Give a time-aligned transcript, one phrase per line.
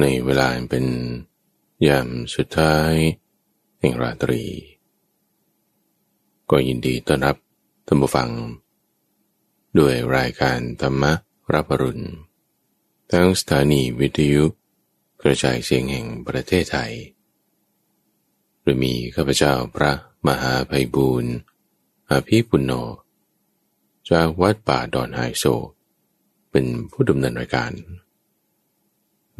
[0.00, 0.86] ในเวลาเป็น
[1.86, 2.92] ยามสุดท้าย
[3.80, 4.42] แห่งราตรี
[6.50, 7.36] ก็ยินดีต้อนรับ
[7.86, 8.30] ท่านผู้ฟัง
[9.78, 11.04] ด้วยรายการธรรม
[11.52, 12.06] รับรุณ
[13.12, 14.44] ทั้งสถานีวิทยุ
[15.22, 16.92] กระจายเสียงแห่งประเทศไทย
[18.60, 19.92] โดยมีข้าพเจ้าพระ
[20.26, 21.32] มหาภัยบูรณ์
[22.10, 22.72] อาภีปุณโญ
[24.10, 25.44] จากวัดป่าดอนไฮโซ
[26.50, 27.72] เป็นผู้ดำเนินรายการ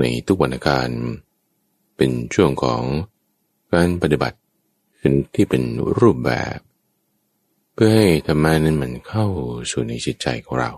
[0.02, 0.88] ในทุกวันอาการ
[1.96, 2.82] เป็นช่วงของ
[3.72, 4.38] การปฏิบัติ
[5.00, 5.62] ขึ้นที่เป็น
[6.00, 6.58] รูปแบบ
[7.72, 9.26] เพื่อให้ธรรมานั้นมันเข้า
[9.70, 10.72] สู่ในจิตใจของเรา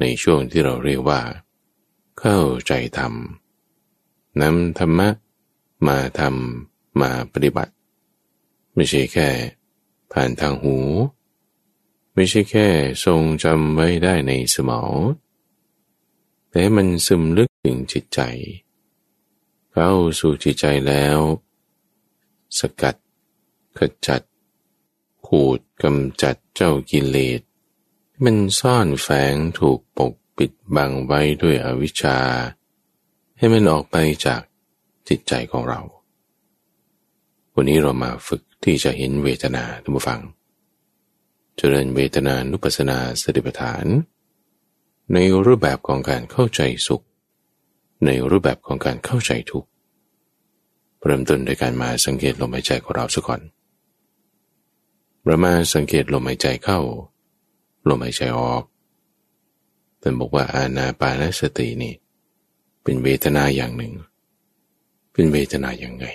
[0.00, 1.20] ในช่วงที่เราเรียกว่า
[2.20, 3.12] เข้าใจธรรม
[4.40, 5.08] นำธรรมะ
[5.86, 7.72] มาทำมาปฏิบัติ
[8.74, 9.28] ไม่ใช่แค่
[10.12, 10.76] ผ่านทางหู
[12.14, 12.66] ไม่ใช่แค่
[13.04, 14.94] ทรงจำไว้ได้ในสมอง
[16.52, 18.20] แต่มันซึมลึกถึงจิตใจ
[19.72, 21.18] เข้าสู่จิตใจแล้ว
[22.58, 22.96] สกัด
[23.78, 24.22] ขจัด
[25.26, 27.40] ขูดกำจัดเจ้ากิเลส
[28.24, 32.18] มันซ่อนแฝงถูกปกปิดบังไว้ด้วยอวิชชา
[33.36, 34.42] ให้มันออกไปจาก
[35.08, 35.80] จิตใจของเรา
[37.54, 40.20] วันนี้เรามาฝึกที่จะเห็นเวทนาทุกฝัง
[41.56, 43.86] เจริญเวทนานุปัสสนาสติปัฏฐาน
[45.14, 47.04] ในรูปแบบของการเข้าใจสุข
[48.06, 49.68] ในรูปแบบของการเข้าใจทุกข์
[51.04, 53.40] เริ่มต้นโดยการมาสังเกตลมหายใจของเราสักก่อน
[55.24, 56.78] เรามาสังเกตลมหายใจเข้า
[57.88, 58.64] ลมหายใจออก
[60.00, 61.94] ท่านบอกว่าอาณาปานสตินี่
[62.82, 63.92] เป็นเวทนาอย่างหนึ่ง
[65.12, 66.06] เป็นเวทนาอย่างไง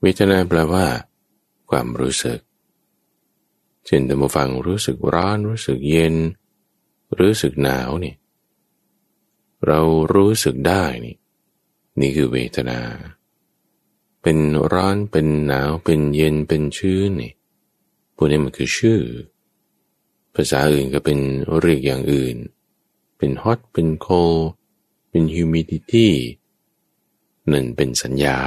[0.00, 0.86] เวทนาแปลว่า
[1.70, 2.40] ความรู้สึก
[3.86, 6.14] เช่นต่มฟังรู้สึกร้อนรู้สึกเย็น
[7.20, 8.14] รู้สึกหนาวนี่
[9.66, 9.80] เรา
[10.14, 11.16] รู้สึกได้นี่
[12.00, 12.80] นี่คือเวทนา
[14.22, 14.38] เป็น
[14.72, 17.32] ร้อนเป็นหนาวเป็นเย็นเป็นชื้นนี่
[18.16, 19.00] พวกนี้มันคือชื่อ
[20.34, 21.18] ภาษาอื่นก็เป็น
[21.60, 22.36] เรียกอย่างอื่น
[23.18, 24.08] เป็นฮอตเป็นโค
[25.10, 26.14] เป็นฮิวมิดิตี้
[27.52, 28.38] นั่นเป็นสัญญา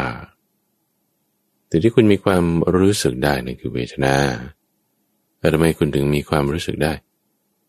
[1.67, 2.43] แต่ที่คุณมีความ
[2.75, 4.15] รู้สึกได้นั่นคือเวทนา
[5.39, 6.93] แต่ทำไมคุณถึงมีความรู้สึกได้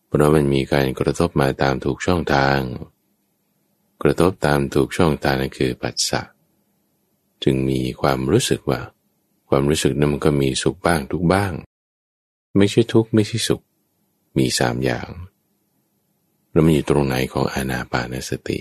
[0.09, 2.59] เพราะมันมีการกระทบมาตามถูกช่องทาง
[4.03, 6.21] กระทบตามถูกช่องทางนั่นคือปัสสะ
[7.43, 8.79] จึงมีความรู้สึกว่า
[9.49, 11.53] ความรู้สึกนั้นมันก็มีสุขบ้างทุกบ้าง
[12.57, 13.61] ไม่ใช่ทุกไม่ใช่สุข
[14.37, 15.09] มีสามอย่าง
[16.51, 18.59] แล้วมันอยู่ตรงไหนของอานาปานสติ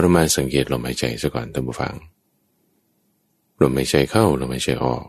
[0.00, 1.94] เรามาสังเกตลมหายใจซะก่อนท่านผู้ฟัง
[3.60, 5.04] ลมหายใจเข้าลมหายใจออก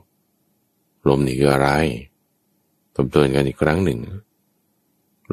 [1.10, 1.70] ลมนี่คืออะไร
[2.96, 4.00] ทบทวนกันอีกครั้งหนึ่ง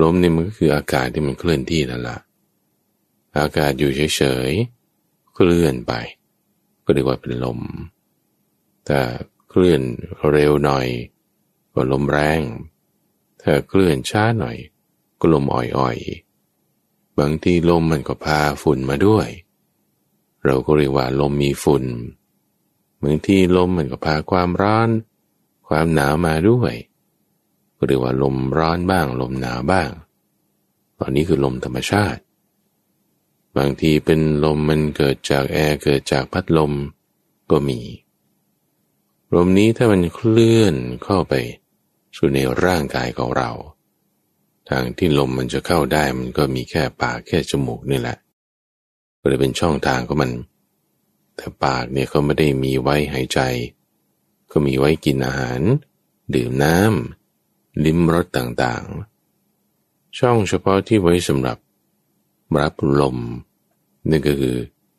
[0.03, 2.19] ลมนี่มันก็คืออากาศที่มันเคลื่อนที่นั่นแหละ
[3.39, 5.93] อากาศอยู่เฉยๆเคลื่อนไป
[6.85, 7.61] ก็เรียกว่าเป็นลม
[8.89, 9.01] ถ้า
[9.49, 9.81] เคลื่อน
[10.31, 10.87] เร็วหน่อย
[11.75, 12.41] ก็ลมแรง
[13.43, 14.57] ถ้าเคลื่อนช้าหน่อย
[15.21, 19.29] ก็ลมอ่อยๆ บางทีลมมันก็พาฝุ่นมาด้วย
[20.45, 21.85] เราก็เรียกว่าลมมีฝุ่น
[23.03, 24.89] บางทีลมมันก็พาความร้อน
[25.69, 26.75] ความหนาวมาด้วย
[27.81, 29.91] ก็เรียกว่าลมร้อนบ้าง ลมหนาวบ้าง
[30.99, 32.21] ตอนนี้คือลมธรรมชาติ
[33.57, 36.73] บางทีเป็นลมมันเกิดจากแอร์เกิดจากพัดลม
[37.51, 37.81] ก็มี
[39.35, 40.75] ลมนี้ถ้ามันเคลื่อน
[41.05, 41.35] เข้าไป
[42.17, 43.51] สู่ในร่างกายของเรา
[44.69, 48.17] ทางที่ลมมันจะเข้าได้มันก็มีแค่ปากแค่จมูกนี่แหละ
[49.21, 50.33] ก็เลยเป็นช่องทางของมัน
[51.37, 53.41] แต่ปากเนี่ยเขาไม่ได้มีไว้หายใจ
[54.51, 55.61] ก็มีไว้กินอาหาร
[56.35, 57.20] ดื่มน้ำ
[57.85, 61.59] ลิ้มรสต่างๆ ช่องเฉพาะที่ไว้สำหรับ
[62.61, 63.19] รับลม
[64.09, 64.57] นั่นก็คือ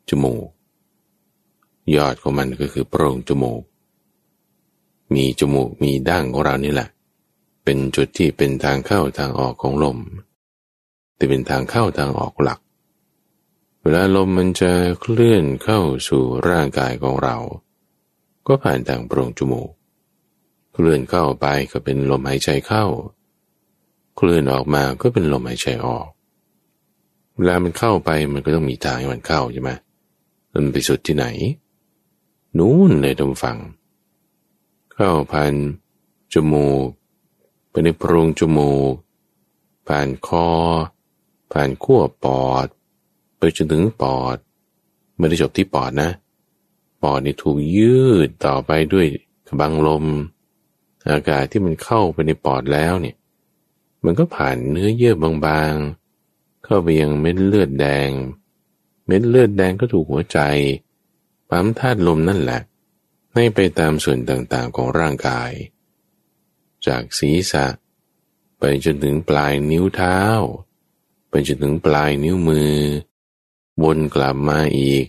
[0.08, 0.46] จมูก
[1.96, 3.62] ยอดของมันก็คือโพรงจมูก
[5.14, 6.88] มีจมูกมีดั้งของเรานี่แหละ
[7.64, 9.98] เป็นจุดที่เป็นทางเข้าทางออกของลม
[11.16, 12.60] แต่เป็นทางเข้าทางออกหลัก
[13.82, 17.36] เวลาลมมันจะเคลื่อนเข้าสู่ร่างกายของเรา
[18.46, 19.70] ก็ผ่านทางโพรงจมูก
[20.72, 22.84] เคลื่อนเข้าไปก็เป็นลมหายใจเข้า
[24.16, 26.08] เคลื่อนออกมาก็เป็นลมหายใจออก
[27.34, 29.70] เวลามันเข้าไปมันก็ต้องมีทางให้มันเข้าใช่ไหม
[30.52, 31.26] มันไปสุดที่ไหน
[32.58, 33.58] นู้นเลยท่านฟัง
[34.92, 35.52] เข้าผ่าน
[36.32, 36.86] จมูก
[37.70, 38.92] ไปในโพรงจมูก
[39.88, 40.48] ผ่านคอ
[41.52, 42.66] ผ่านขั้วปอด
[43.36, 44.36] ไปจนถึงปอด
[45.16, 46.10] ไม่ได้จบที่ปอดนะ
[47.02, 49.06] ปอดนี่ถูกยืดต่อไปด้วย
[49.46, 50.04] กระบังลม
[51.10, 53.16] อากาศที่มันเข้าไปในปอดแล้วเนี่ย
[54.04, 55.14] มันก็ผ่านเนื้อเยื่อ
[55.46, 58.10] บางๆ เข้าไปยังเม็ดเลือดแดง
[59.06, 60.38] เม็ดเลือดแดงก็ถูกหัวใจ
[61.50, 62.60] ปั๊มธาตุลมนั่นแหละ
[63.34, 65.50] ให้ไปตามส่วนต่างๆของร่างกาย
[66.86, 67.66] จากศีรษะ
[68.58, 70.18] ไปจนถึงปลายนิ้วเท้า
[71.28, 72.74] ไปจนถึงปลายนิ้วมือ
[73.82, 75.06] วนกลับมาอีก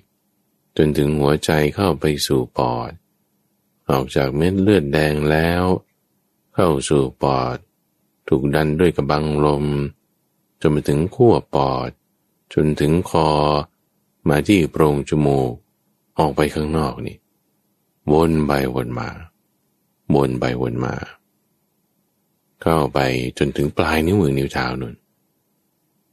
[0.78, 2.92] จนถึงหัวใจเข้าไปสู่ปอด
[3.94, 5.64] ออกจากเม็ดเลือดแดงแล้ว
[6.54, 7.58] เข้าสู่ปอด
[8.28, 9.66] ถูกดันด้วยกระบังลม
[10.62, 11.90] จนไปถึงขั้วปอด
[12.54, 13.30] จนถึงคอ
[14.30, 15.52] มาที่โพรงจมูก
[16.20, 17.18] ออกไปข้างนอกนี่
[18.12, 19.10] วนไปวนมา
[20.14, 20.96] วนไปวนมา
[22.62, 23.00] เข้าไป
[23.38, 24.96] จนถึงปลายนิ้วมือนิ้วเท้านุ่น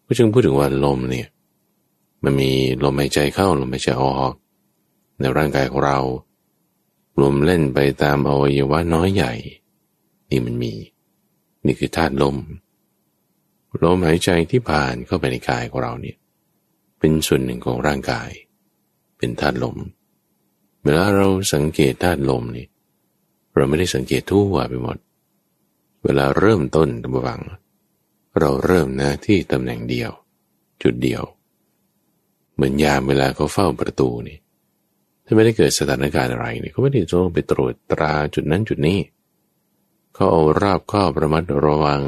[0.06, 1.28] ก็จึงพูดถึงว่าลมเนี่ย
[2.22, 2.50] มันมี
[2.84, 4.32] ลมหายใจเข้าลมหายใจออก
[5.18, 5.98] ในร่างกายของเรา
[7.20, 9.32] ลมเล่นไปตามอวัยวะน้อยใหญ่
[10.30, 10.72] นี่มันมี
[11.64, 12.36] นี่คือธาตุลม
[13.82, 16.16] ลมหายใจที่ผ่านเข้าไปในกายของเราเนี่ย
[16.98, 18.30] เป็นส่วนหนึ่งของร่างกาย
[19.18, 19.76] เป็นธาตุลม
[20.82, 22.66] เวลาเราสังเกตธาตุลมนี่
[23.54, 24.98] เราไม่ได้สังเกตทั่วไปหมด
[26.04, 27.42] เวลาเริ่มต้นตะบัง
[28.38, 30.10] เราเริ่มนะที่ตำแหน่งเดียว
[30.82, 31.22] จุดเดียว
[32.54, 34.38] เหมือนยามเวลาเขาเฝ้าประตูนี่
[35.30, 38.98] ถ้าไม่ได้เกิดสถานการณ์อะไรเนี่เขาไม่ได้ต้องไปตรวจตราจุดนั้นจุดนี้
[40.14, 42.02] เขาเอาราบข้อประมัดระวัง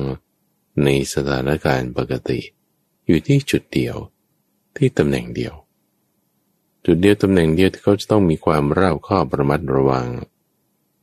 [0.85, 2.41] ในสถานการณ์ปกติ
[3.07, 3.97] อยู่ที่จุดเดียว
[4.77, 5.55] ที่ตำแหน่งเดียว
[6.87, 10.07] จุดเดียวตำแหน่งเดียวที่เขาจะต้องมีความราบข้อประมัดระวัง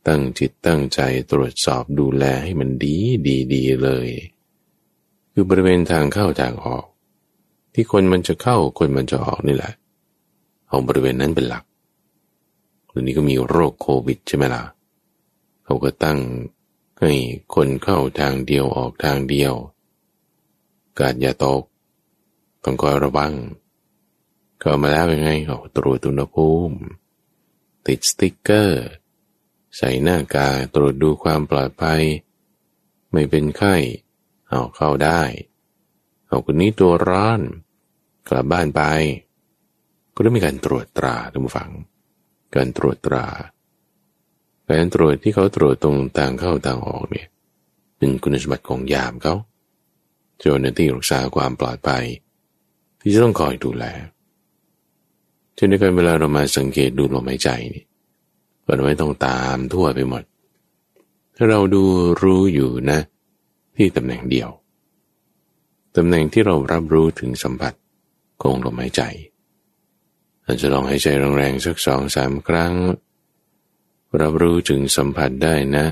[0.08, 1.00] ตั้งจิตตั้งใจ
[1.32, 2.96] ตรวจสอบดูแลให้มันดี
[3.28, 4.10] ดีดีเลย
[5.32, 6.86] คือบริเวณทางเข้าทางออก
[7.74, 9.74] ที่คนมันจะเข้าคนมันจะออกนี่แหละ
[10.68, 11.64] เอาบริเวณนั้นเป็นหลัก
[12.92, 14.64] ตอนนี้ก็มีโรคโควิดใช่ไหมล่ะ
[15.64, 16.20] เขาก็ตั้ง
[17.02, 17.14] ให้
[17.56, 19.54] คนเข้าทางเดียวออกทางเดียว
[21.00, 21.64] กาดอย่าตก
[22.64, 23.34] ต้องคอยระวัง
[24.60, 26.78] เข้ามาแล้วยังไงเขาตรวจอุณหภูมิ
[27.88, 28.86] ติดสติ๊กเกอร์
[29.78, 32.02] ใส่หน้ากากตรวจดูความปลอดภัย
[33.12, 33.76] ไม่เป็นไข้
[34.50, 35.22] เอาเข้าได้
[36.28, 37.40] เอาคนนี้ตัวร้อน
[38.30, 38.82] กลับบ้านไป
[40.14, 41.70] ก็ต้องมีการตรวจตราท่านผู้ฟัง
[42.56, 43.28] การตรวจตรา
[44.70, 47.28] การตรวจที่เขาตรวจตรงต่างเข้าต่างออกเนี่ย
[47.98, 49.36] เป็นคุณสมบัติของยามเขา
[50.38, 52.06] เจ้าหน้าที่รักษาความปลอดภัย
[53.00, 53.86] ที่จะต้องคอยดูแล
[55.56, 57.84] เช่นเดียวกันเวลาเรามาสังเกตดูลมหายใจนี่
[58.76, 60.24] เราไม่ต้องตามทั่วไปหมด
[61.36, 61.84] ถ้าเราดู
[62.24, 63.00] รู้อยู่นะ
[63.76, 64.50] ที่ตำแหน่งเดียว
[65.96, 67.74] ตำแหน่งที่เรารับรู้ถึงสัมผัส
[68.42, 69.02] ของลมหายใจ
[70.52, 71.08] อาจจะลองหายใจ
[71.38, 72.74] แรงๆสักสองสามครั้ง
[74.22, 75.86] รับรู้ถึงสัมผัสได้นะ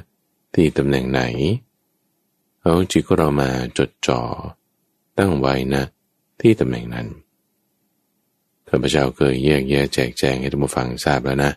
[0.55, 1.21] ที่ตำแหน่งไหน
[2.61, 4.21] เอาจิตของเรามาจดจ่อ
[5.17, 5.83] ตั้งไว้นะ
[6.41, 7.07] ที่ตำแหน่งนั้น
[8.69, 11.51] ข้าพเจ้าเคยแยกแยะแจกแจงให้ท่านผู้ฟังทราบแล้วนะ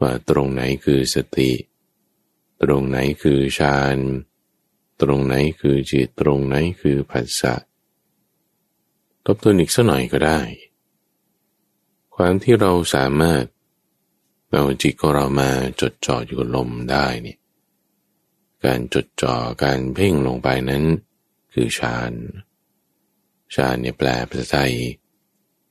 [0.00, 1.50] ว่าตรงไหนคือสติ
[2.62, 3.98] ตรงไหนคือฌาน
[5.00, 7.54] ตรงไหนคือจิตตรงไหนคือผัสสะ
[9.24, 10.40] ทบทวนอีกสักหน่อยก็ได้
[12.22, 13.44] ความที่เราสามารถ
[14.52, 15.50] เอาจิตของเรามา
[15.80, 17.38] จดจ่ออยู่กับลมได้เนี่ย
[18.64, 19.34] การจดจ่อ
[19.64, 20.84] การเพ่งลงไปนั้น
[21.52, 22.12] คือฌาน
[23.54, 24.72] ฌานเนี่ยแปลภาษาไทย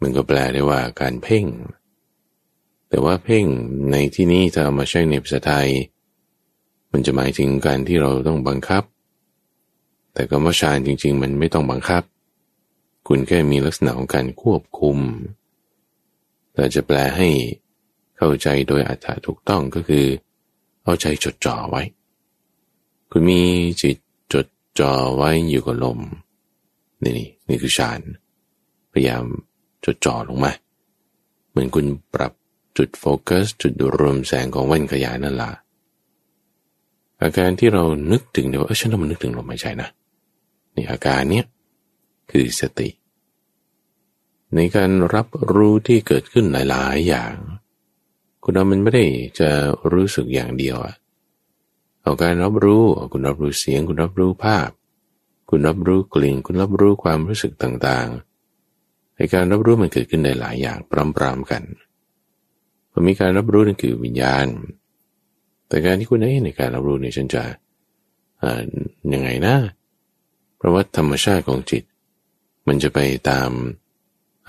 [0.01, 1.45] มันก็แปลได้ว่าการเพ่ง
[2.89, 3.45] แต่ว่าเพ่ง
[3.91, 5.67] ในที่นี้ถ้าเอามาใช้ในภาษาไทย
[6.91, 8.83] มันจะหมายถึงการที่เราต้องบังคับ
[10.13, 12.03] แต่คำว่าฌานจริง ๆ มันไม่ต้องบังคับ
[13.07, 14.99] คุณแค่มีลักษณะของการควบคุม
[16.59, 17.29] แต่จะแปลให้
[18.17, 20.05] เข้าใจโดยอัตถะถูกต้องก็คือ
[20.83, 21.81] เอาใจจดจ่อไว้
[23.11, 23.41] คุณมี
[23.81, 23.97] จิต
[24.33, 24.47] จด
[24.79, 25.99] จ่อไว้อยู่กับลม
[27.03, 27.99] นี่นี่นี่คือฌาน
[28.91, 29.23] พยายาม
[29.85, 30.51] จดจ่อลงมา
[31.49, 32.33] เหมือนคุณปรับ
[32.77, 35.51] จุดโฟกัส จุดรวมแสงของแว่นขยายนั่นละ
[37.21, 39.89] อาการที่เรานึกถึงเดี๋ยวเออฉันต้องมานึกถึงลมหายใจนะ
[40.75, 41.45] นี่อาการเนี้ย
[42.31, 42.89] คือสติ
[44.55, 47.33] ในการรับรู้ที่เกิดขึ้นหลาย ๆ อย่าง
[48.43, 49.05] คุณเรามันไม่ได้
[49.39, 49.49] จะ
[49.93, 50.95] รู้สึกอย่างเดียวอะ
[52.03, 54.69] เอาการรับรู้คุณรับรู้เสียง คุณรับรู้ภาพ
[55.49, 60.91] คุณรับรู้กลิ่น คุณรับรู้ความรู้สึกต่างๆในการรับรู้มันเกิดขึ้นได้หลายอย่างพ
[61.21, 61.63] ร้อมๆกัน
[62.91, 64.47] พอมีการรับรู้นั่นคือวิญญาณ
[65.67, 67.43] แต่การที่คุณได้ในการรับรู้เนี่ยฉันจะ
[69.13, 69.55] ยังไงนะ
[70.57, 71.83] เพราะว่าธรรมชาติของจิต
[72.67, 73.49] มันจะไปตาม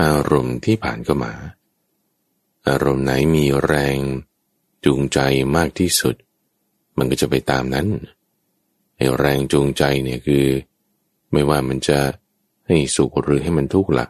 [0.00, 1.32] อารมณ์ที่ผ่านเข้ามา
[2.68, 3.98] อารมณ์ไหนมีแรง
[4.84, 5.18] จูงใจ
[5.56, 6.14] มากที่สุด
[6.98, 7.86] มันก็จะไปตามนั้น
[8.96, 10.44] ไอ้แรงจูงใจเนี่ยคือ
[11.32, 11.98] ไม่ว่ามันจะ
[12.66, 14.06] ให้สุขหรือให้มันทุกข์ละ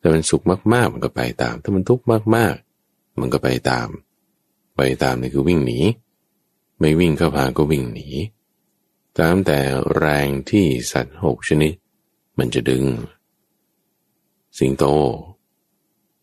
[0.00, 0.42] ถ้ามันสุข
[0.72, 2.04] มากๆมันก็ไปตาม ถ้ามันทุกข์
[2.36, 3.88] มากๆ มันก็ไปตาม
[4.76, 5.78] ไปตามนี่คือวิ่งหนี
[6.78, 8.08] ไม่วิ่งเข้าพาก็วิ่งหนี
[9.18, 9.58] ตามแต่
[9.96, 11.72] แรงที่สัตว์หกชนิด
[12.38, 12.84] มันจะดึง
[14.58, 14.84] สิงโต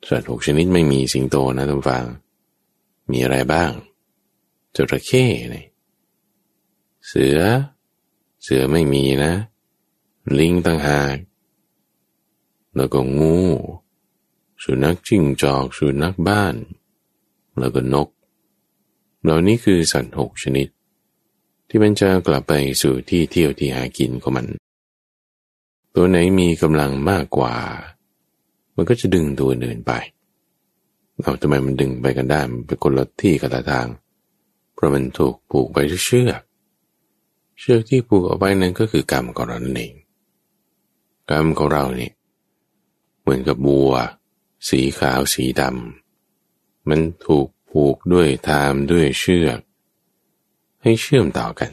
[0.10, 2.05] สัตว์หกชนิดไม่มีสิงโตนะท่านฟัง
[3.12, 3.72] มีอะไรบ้าง
[4.75, 5.65] จระเข้เนี่ย
[7.07, 7.39] เสือ
[8.43, 9.34] เสือไม่มีนะ
[10.39, 11.17] ลิงต่างหาก
[12.75, 13.38] แล้วก็งู
[14.63, 16.55] สุนัขจิ้งจอก สุนัขบ้าน
[17.60, 18.10] แล้วก็นก
[19.22, 20.67] เหล่านี้คือสัตว์หกชนิด
[21.67, 24.48] ที่มันจะกลับไปสู่ที่เที่ยวที่หากินของมัน
[25.96, 27.53] ตัวไหนมีกำลังมากกว่า
[28.77, 29.93] มันก็จะดึงตัวอื่นไป
[31.22, 33.88] เอาทำไมมันดึงไปกันได้มันเป็นคนละที่กันละทาง
[34.74, 36.41] เพราะมันถูกผูกไปด้วยเชือก
[37.60, 39.93] เชือกที่ผูกเอาไว้นั้นก็คือกรรมของเราเอง
[41.29, 42.13] กรรมของเราเนี่ย
[43.22, 43.93] เหมือนกับบัว
[44.69, 49.60] สีขาวสีดำมันถูกผูกด้วยทามด้วยเชือก
[50.81, 51.72] ให้เชื่อมต่อกัน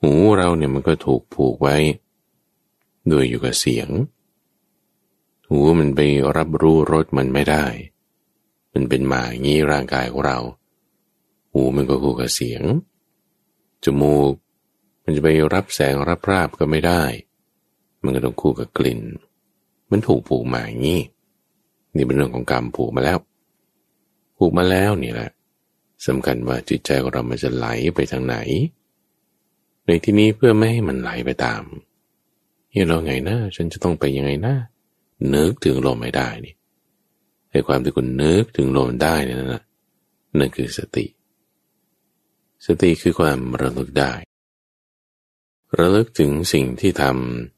[0.00, 1.76] หูเราเนี่ยมันก็ถูกผูกไว้
[3.10, 3.88] ด้วยอยู่กับเสียง
[5.54, 6.00] หูมันไป
[6.36, 7.64] รับรู้รสมันไม่ได้
[8.72, 10.38] มันเป็นมาอย่างนี้ร่างกายของเรา
[11.52, 12.62] หูมันก็คู่กับเสียง
[13.84, 14.32] จมูก
[15.04, 17.02] มันจะไปรับแสงรับราบก็ไม่ได้
[18.02, 19.00] มันก็ต้องคู่กับกลิ่น
[19.90, 21.00] มันถูกผูกมาอย่างนี้
[21.96, 23.18] นี่เป็นเรื่องของกรรมผูกมาแล้ว
[24.36, 25.30] ผูกมาแล้วนี่แหละ
[26.06, 28.36] สำคัญว่าจิตใจของเรามันจะไหลไปทางไหน
[29.86, 31.62] ในที่นี้เพื่อไม่ให้มันไหลไปตาม
[32.70, 34.54] เฮ้ยเราไงนะ ฉันจะต้องไปยังไงนะ
[35.34, 36.54] นึกถึงลมไม่ได้นี่
[37.50, 39.62] ไอ้ความที่คุณนึกถึงลมได้นี่นะ
[40.38, 41.06] นั่นคือสติ
[42.66, 44.12] สติคือความระลึกได้
[45.78, 47.04] ระลึกถึงสิ่งที่ท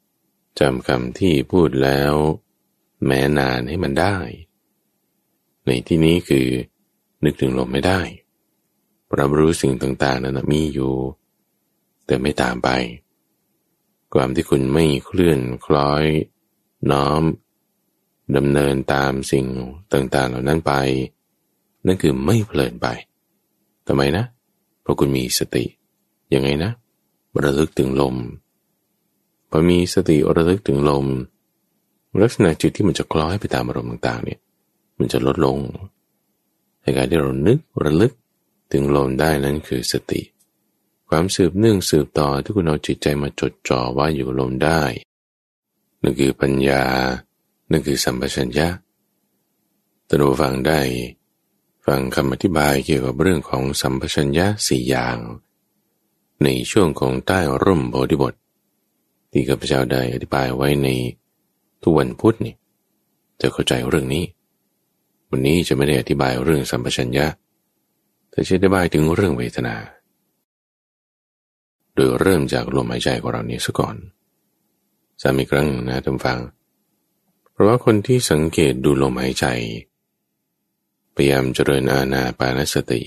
[0.03, 2.15] ำจำคำที่พูดแล้ว
[3.07, 4.17] แม้นานให้มันได้
[5.67, 6.49] ในที่นี้คือ
[7.25, 8.01] นึกถึงลมไม่ได้
[9.19, 10.95] รับรู้สิ่งต่างๆนั้นมีอยู่
[12.07, 12.69] แต่ไม่ตามไป
[14.15, 16.05] ความที่คุณไม่เคลื่อนคล้อย
[16.91, 17.23] น้อม
[18.37, 19.47] ดำเนินตามสิ่ง
[19.93, 20.73] ต่างๆเหล่านั้นไป
[21.87, 22.87] นั่นคือไม่เพลินไป
[23.87, 24.25] ทำไมนะ
[24.83, 25.65] เพราะคุณมีสติ
[26.35, 26.71] ยังไงนะ
[27.43, 28.17] ระลึกถึงลม
[29.51, 31.07] พอมีสติระลึกถึงลม
[32.23, 34.41] ลักษณะจิตที่มันจะคล้อยไปตามอารมณ์ต่างๆ เนี่ย
[34.99, 35.59] มันจะลดลง
[36.83, 38.13] ในการที่เรานึกระลึก
[38.73, 40.21] ถึงลมได้นั้นคือสติ
[41.09, 44.83] ความสืบเนื่องสืบต่อที่คุณเอาจิตใจมาจดจ่อว่าอยู่ลมได้
[46.03, 46.85] นั่นคือปัญญา
[47.71, 48.69] นั่นคือสัมปชัญญะ
[50.09, 50.81] ตันฟังได้
[51.87, 55.19] ฟังคำอธิบายเกี่ยวกับเรื่องของสัมปชัญญะสี่อย่าง
[56.43, 58.35] ในช่วงของใต้ร่มโพธิบท
[59.31, 60.89] ที่ข้าพเจ้าได้อธิบายไว้ใน
[61.83, 62.55] ทุกวันพุธนี่
[63.41, 64.25] จะเข้าใจเรื่องนี้
[65.31, 67.27] วันนี้จะไม่ได้อธิบายเรื่องสัมปชัญญะ
[68.31, 69.77] แต่จะอธิบายถึงเรื่องเวทนา
[71.95, 73.97] โดยเริ่มจากลมหายใจของเราเนี่ยซะก่อน
[75.21, 76.39] สามีครั้งนะท่านฟัง
[77.55, 79.47] เพราะว่าคนที่สังเกตดูลมหายใจ
[81.15, 83.03] พยายามเจริญอาณาปานสติ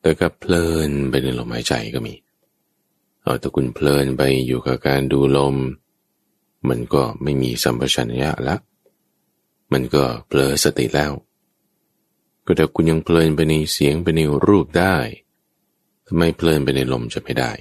[0.00, 2.14] แต่ก็เพลินไปในลมหายใจก็มี
[3.22, 5.56] เอาถ้าคุณเพลินไปอยู่กับการดูลม
[6.68, 8.56] มันก็ไม่มีสัมปชัญญะละ
[9.72, 11.12] มันก็เผลอสติแล้ว
[12.46, 14.96] ก็ถ้าคุณยังเพลินไปในเสียงไปในรูปได้
[16.06, 17.52] ทำไมเพลินไปในลมจะไม่ได้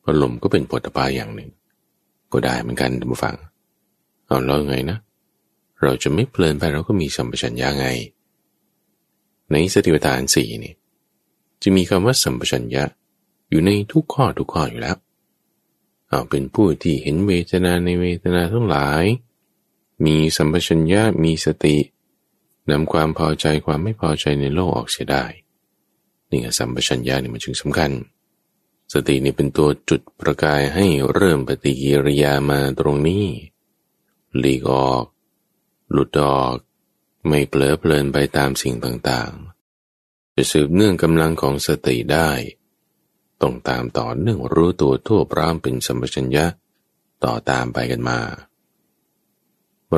[0.00, 1.50] เพราะลมก็เป็นผลตภาอย่างหนึ่ง
[2.32, 3.36] ก็ได้เหมือนกันท่านผู้ฟัง
[4.30, 4.98] เอาแล้วไงนะ
[5.82, 7.86] เราจะไม่เพลินไปเราก็มีสัมปชัญญะไง
[9.50, 10.74] ในสติปัฏฐานสี่นี่
[11.62, 12.84] จะมีคำว่าสัมปชัญญะ
[13.50, 14.96] อยู่ในทุกข้อทุกข้ออยู่แล้ว
[16.08, 19.04] เอาเป็นผู้ที่เห็นเวทนาในเวทนาทั้งหลาย
[20.04, 21.76] มีสัมปชัญญะมีสติ
[22.70, 25.24] นำความพอใจความไม่พอใจในโลกออกเสียได้
[26.30, 27.90] นี่สัมปชัญญะนี่มันจึงสำคัญ
[28.92, 33.24] สตินี่เป็นตัวจุดประกายให้เริ่มปฏิกิริยามาตรงนี้
[34.38, 35.04] หลีกออก
[35.90, 36.54] หลุดออก
[37.28, 42.30] ไม่เผลอเพลินไปตามสิ่งต่างๆ จะสืบเนื่องกำลังของสติได้
[43.42, 46.46] ต้องตามต่อเนื่องรู้ตัวทั่วพร้อมเป็นสมชัญญะ
[47.24, 48.20] ต่อตามไปกันมา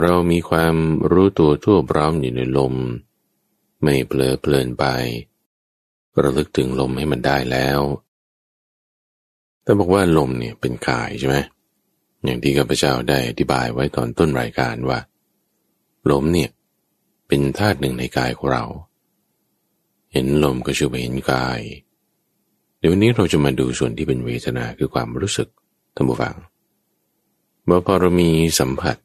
[0.01, 0.75] เรามีความ
[1.13, 2.75] รู้ตัวทั่วพร้อมอยู่ในลม
[3.83, 4.85] ไม่เผลอเพลินไป
[6.23, 7.81] ระลึกถึงลมให้มันได้แล้ว
[9.63, 11.37] แต่บอกว่าลมเนี่ยเป็นกายใช่ไหม
[12.25, 14.99] อย่างที่ข้าพเจ้าได้อธิบายไว้ตอนต้นรายการว่า
[16.11, 16.51] ลมเนี่ย
[17.29, 18.65] เป็นธาตุหนึ่งในกายของเรา
[20.13, 21.61] เห็นลมก็ชื่อว่าเห็นกาย
[22.79, 25.49] เดี๋ยววันนี้เราจะมาดูส่วนที่เป็นเวทนาคือความรู้สึก
[25.95, 26.35] ท่านผู้ฟัง
[27.65, 28.97] เมื่อพอเรามีสัมผัส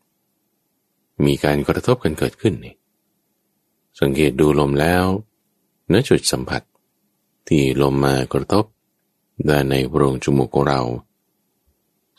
[1.26, 2.76] มีการกระทบกันเกิดขึ้นนี่
[4.00, 5.06] สังเกตดูลมแล้ว
[5.88, 6.62] เนื้อจุดสัมผัส
[7.48, 8.66] ที่ลมมากระทบ
[9.50, 10.82] ด้านในโพรงจมูกของเรา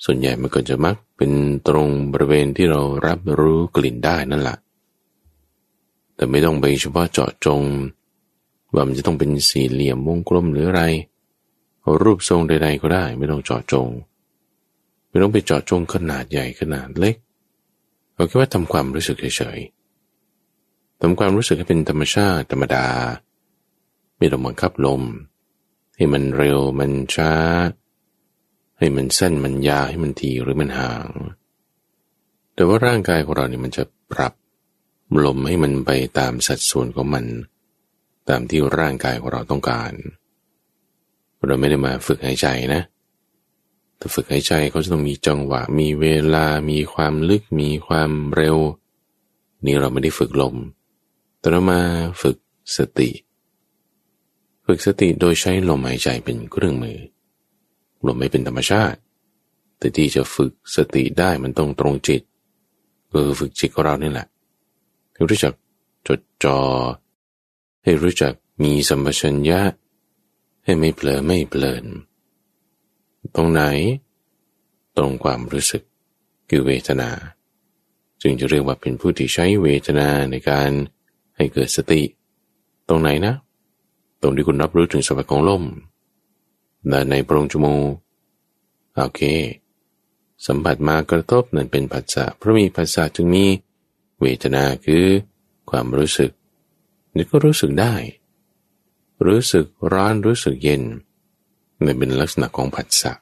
[0.05, 1.33] ส่วนใหญ่มันก็จะมักเป็น
[1.69, 4.59] ตรงบริเวณที่เรารับรู้กลิ่นได้นั่นแหละ
[6.15, 7.63] แต่ไม่ต้องไปเฉพาะเจาะจง
[8.75, 10.83] ว่ามันจะต้องเป็นสี่เหลี่ยมวงกลมหรืออะไร
[12.03, 13.89] รูปทรงใดๆก็ได้ ไม่ต้องเจาะจง
[15.09, 17.17] ไม่ต้องไปเจาะจงขนาดใหญ่ขนาดเล็ก
[18.15, 22.87] เราแค่ว่าทำความรู้สึกเฉยๆทำความรู้สึกให้เป็นธรรมชาติธรรมดา
[24.17, 25.03] ไม่ต้องบังคับลม
[25.97, 27.33] ให้มันเร็วมันช้า
[28.79, 31.07] ให้มันสั้นมันยาวให้มันทีหรือมันห่าง
[32.55, 34.35] แต่ว่าร่างกายของเราเนี่ยมันจะปรับ
[35.25, 37.25] ลมให้มันไปตามสัดส่วนของมัน
[38.29, 39.93] ตามที่ร่างกายของเราต้องการ
[41.47, 42.83] เราไม่ได้มาฝึกหายใจนะ
[43.99, 48.59] แต่ฝึกหายใจเขาจะต้องมีจังหวะ มีเวลา มีความลึก มีความเร็ว
[49.65, 50.55] นี่เราไม่ได้ฝึกลม
[51.39, 51.81] แต่เรามา
[52.23, 52.37] ฝึก
[52.77, 53.11] สติ
[54.67, 56.99] ฝึกสติโดยใช้ลมหายใจเป็นเครื่องมือ
[58.07, 58.99] ลมไม่เป็นธรรมชาติ
[59.79, 62.23] แต่ที่จะฝึกสติได้มันต้องตรงจิต
[63.13, 64.27] คือฝึกจิตของเรานี่แหละ
[65.15, 65.55] ให้รู้จัก
[66.07, 66.59] จดจอ่อ
[67.85, 69.61] ให้รู้จักมีสัมปชัญญะ
[70.65, 71.85] ให้ไม่เผลอไม่เพลิน
[73.35, 73.63] ตรงไหน
[74.97, 75.83] ตรงความรู้สึก
[76.49, 77.11] คือเวทนา
[78.23, 80.71] จึงจะเรียกว่าเป็นผู้ที่ใช้เวทนาในการ
[81.37, 82.03] ให้เกิดสติ
[82.89, 83.35] ตรงไหนนะ
[84.23, 85.65] ตรงที่คุณรับรู้ถึงสภาพของลม
[86.91, 87.85] ด้านในโพรงจมูก
[88.95, 89.21] โอเค
[90.47, 93.45] สัมผัสมากระทบนั่นเป็นผัสสะเพราะมีผัสสะจึงมี
[94.21, 95.05] เวทนาคือ
[95.71, 96.31] ความรู้สึก
[97.15, 97.95] นี่ก็รู้สึกได้
[99.27, 100.83] รู้สึกร้อนรู้สึกเย็น
[101.85, 103.13] มันเป็นลักษณะของผัสสะ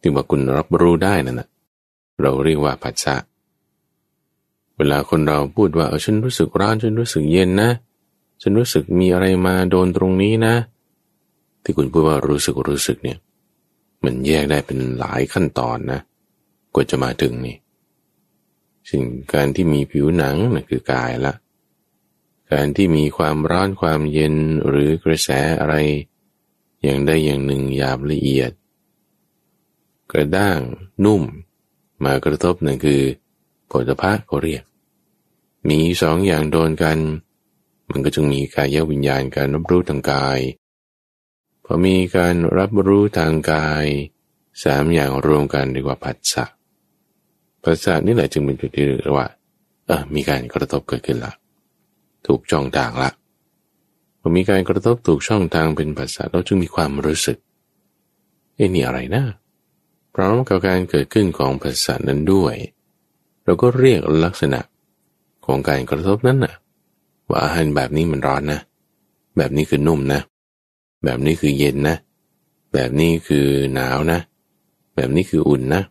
[0.00, 1.48] ที่ว่าคุณรับรู้ได้นั่นนะ
[2.20, 3.14] เราเรียกว่าผัสสะ
[4.76, 7.70] เวลาคนเราพูดว่าเออฉันรู้สึกร้อนฉันรู้สึกเย็นนะ
[8.42, 10.54] ฉันรู้สึกมีอะไรมาโดนตรงนี้นะ
[11.68, 13.18] ที่คุณพูดว่ารู้สึกรู้สึกเนี่ย
[14.04, 16.00] มันแยกได้เป็นหลายขั้นตอนนะ
[16.74, 17.56] กว่าจะมาถึงนี่
[18.90, 19.02] สิ่ง
[19.34, 21.34] การที่มีผิวหนังนั่นคือกายละ
[22.52, 24.34] การที่มีความร้อนความเย็น
[24.68, 25.28] หรือกระแส
[25.60, 25.74] อะไร
[26.82, 28.50] อย่างใดอย่างหนึ่งหยาบละเอียด
[30.10, 30.60] กระด้าง
[31.04, 31.22] นุ่ม
[32.04, 33.02] มากระทบนั่นคือ
[33.66, 34.62] โผฏฐะเขาเรียก
[35.68, 36.98] มีสองอย่างโดนกัน
[37.90, 40.40] มันก็จึงมีกายวิญญาณการรับรู้ทางกาย
[41.70, 43.86] พอมีการรับรู้ทางกาย
[44.64, 46.44] สามอย่างรวมกันเรียกว่าผัสสะ
[47.64, 49.26] ภาษานี่แหละจึงเป็นจุดที่เรียกว่า
[49.86, 51.32] เออมีการกระทบเกิดขึ้นละ
[52.26, 53.10] ถูกช่องทางละ
[54.20, 57.38] พอมีการกระทบถูกช่องทางเป็นภาษาเราจึงมีความรู้สึก
[58.54, 59.24] เอ้นี่อะไรนะ
[60.14, 62.54] พร้อมกับการเกิดขึ้นของภาษานั้นด้วย
[63.44, 64.60] เราก็เรียกลักษณะ
[65.46, 66.54] ของการกระทบนั้นนะ
[67.28, 68.60] ว่าอาหารแบบนี้มันร้อนนะ
[69.36, 70.22] แบบนี้คือนุ่มนะ
[71.04, 71.96] แบบนี้คือเย็นนะ
[72.72, 74.20] แบบนี้คือหนาวนะ
[74.94, 75.82] แบบนี้คืออุ่นนะ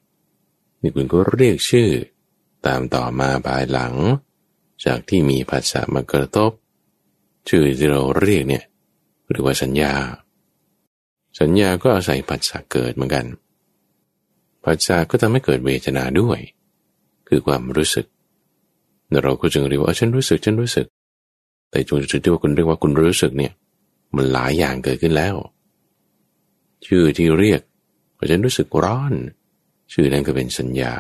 [0.82, 1.90] นี่คุณก็เรียกชื่อ
[2.68, 3.94] ตามต่อมาภายหลัง
[4.86, 6.52] จากที่มีภาษามากระทบ
[7.50, 8.64] ชื่อที่เราเรียกเนี่ย
[9.30, 9.94] หรือว่าสัญญา
[11.40, 13.26] สัญญาก็อาศัยผัสสะเกิดเหมือนกัน
[14.64, 16.40] ผัสสะก็ทำให้เกิดเวทนาด้วย
[17.28, 18.06] คือความรู้สึก
[19.24, 20.88] เราก็จึงเรียกว่าฉันรู้สึกฉันรู้สึก
[21.70, 23.54] แต่จงจุดที่ว่าคุณเรียกว่าคุณรู้สึกเนี่ย
[24.16, 25.36] มันหลายอย่างเกิดขึ้นแล้ว
[26.86, 27.62] ชื่อที่เรียก
[28.16, 29.14] ว่าฉันรู้สึกร้อน
[29.94, 30.94] ชื่อนั้นก็เป็นสัญญา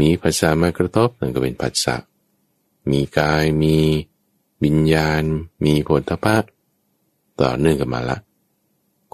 [0.00, 1.96] มีภาษามากระทบนั่นก็เป็นผัสสะ
[2.90, 3.76] มีกายมี
[4.64, 5.22] วิญญาณ
[5.64, 6.36] มีผลทพะ
[7.40, 8.18] ต่อเนื่องกันมาละ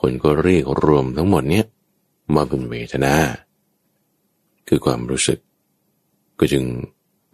[0.00, 1.66] คนก็เรียกรวมทั้งหมดเนี้ย
[2.34, 3.14] มาเป็นเวทนา
[4.68, 5.38] คือความรู้สึก
[6.38, 6.64] ก็จึง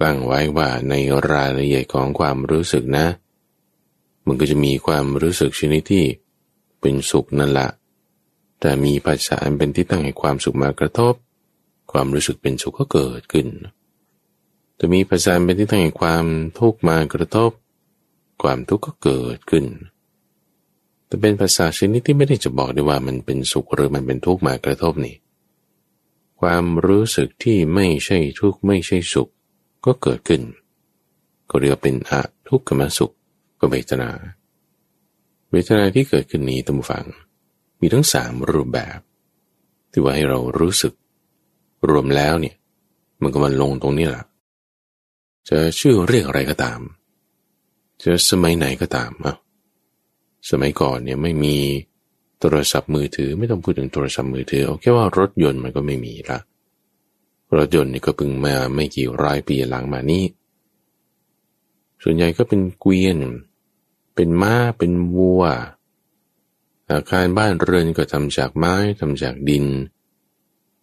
[0.02, 0.94] ตั้งไว้ว่าใน
[1.30, 3.06] รายละเอียดของความรู้สึกนะ
[4.26, 6.04] มันก็จะมีความรู้สึกชนิดที่
[6.80, 7.70] เป็นสุขนั่นแหละ
[8.60, 11.14] แต่มีภาษาอันเป็นที่ตั้งให้ความสุขมากระทบ
[11.92, 13.48] ความรู้สึกเป็นสุขก็เกิดขึ้น
[14.76, 16.24] แต่มีภาษาเป็นที่ตั้งให้ความ
[16.58, 17.50] ทุกข์มากระทบ
[18.42, 19.64] ความทุกข์ก็เกิดขึ้น
[21.06, 25.16] แต่เป็นภาษาชนิดที่ไม่ได้จะบอกได้ว่ามันเป็นสุขหรือมันเป็นทุกข์มากระทบนี่
[26.40, 29.28] ความรู้สึกที่ไม่ใช่ทุกข์ไม่ใช่สุข
[29.84, 30.42] ก็เกิดขึ้น
[31.50, 33.14] ก็เรียกเป็นอะทุกขมสุข
[33.62, 34.10] ก็เวทนา
[35.52, 37.04] เวทนาที่เกิดขึ้นนี้ตั้ฟัง
[37.80, 38.98] มีทั้งสามรูปแบบ
[39.92, 40.92] ที่ว่าให้เรารู้สึก
[41.88, 42.56] รวมแล้วเนี่ย
[43.22, 44.24] มันก็มันลงตรงนี้แหละ
[45.48, 46.80] จะชื่อเรียกอะไรก็ตาม
[48.02, 49.34] จะสมัยไหนก็ตามอะ
[50.50, 51.56] สมัยก่อนเนี่ยไม่มี
[52.40, 56.38] โทรศัพท์มือถือไม่ต้องพูดถึงโทรศัพท์มือถือเอาแค่ว่ารถยนต์มันก็ไม่มีละ
[57.56, 60.24] รถยนต์นี่ก็เพิ่งมาไม่กี่ร้อยปีหลังมานี้
[62.02, 63.18] ส่วนใหญ่ก็เป็นเกวียน
[64.14, 65.42] เป็นม้าเป็นวัว
[66.90, 69.66] อาคารบ้านเรือนก็ทำจากไม้ทำจากดิน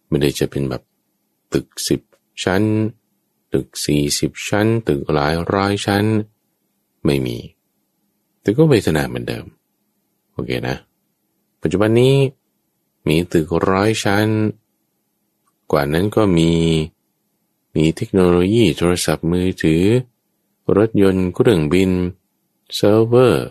[0.08, 0.82] ไม่ได้จะเป็นแบบ
[1.52, 2.00] ตึกสิบ
[2.44, 2.62] ชั้น
[3.52, 6.04] ตึกสี่สิบชั้น ตึกหลายร้อยชั้น
[7.04, 7.38] ไม่มี
[8.40, 9.44] แต่ก็เวทนาเหมือนเดิม
[10.32, 10.76] โอเคนะ
[11.62, 12.14] ปัจจุบันนี้
[13.08, 14.28] มีตึกร้อยชั้น
[15.70, 16.50] กว่านั้นก็มี
[17.74, 19.82] มีเทคโนโลยีโทรศัพท์มือถือ
[20.76, 23.46] รถยนต์เครื่องบินเซิร์ฟเวอร์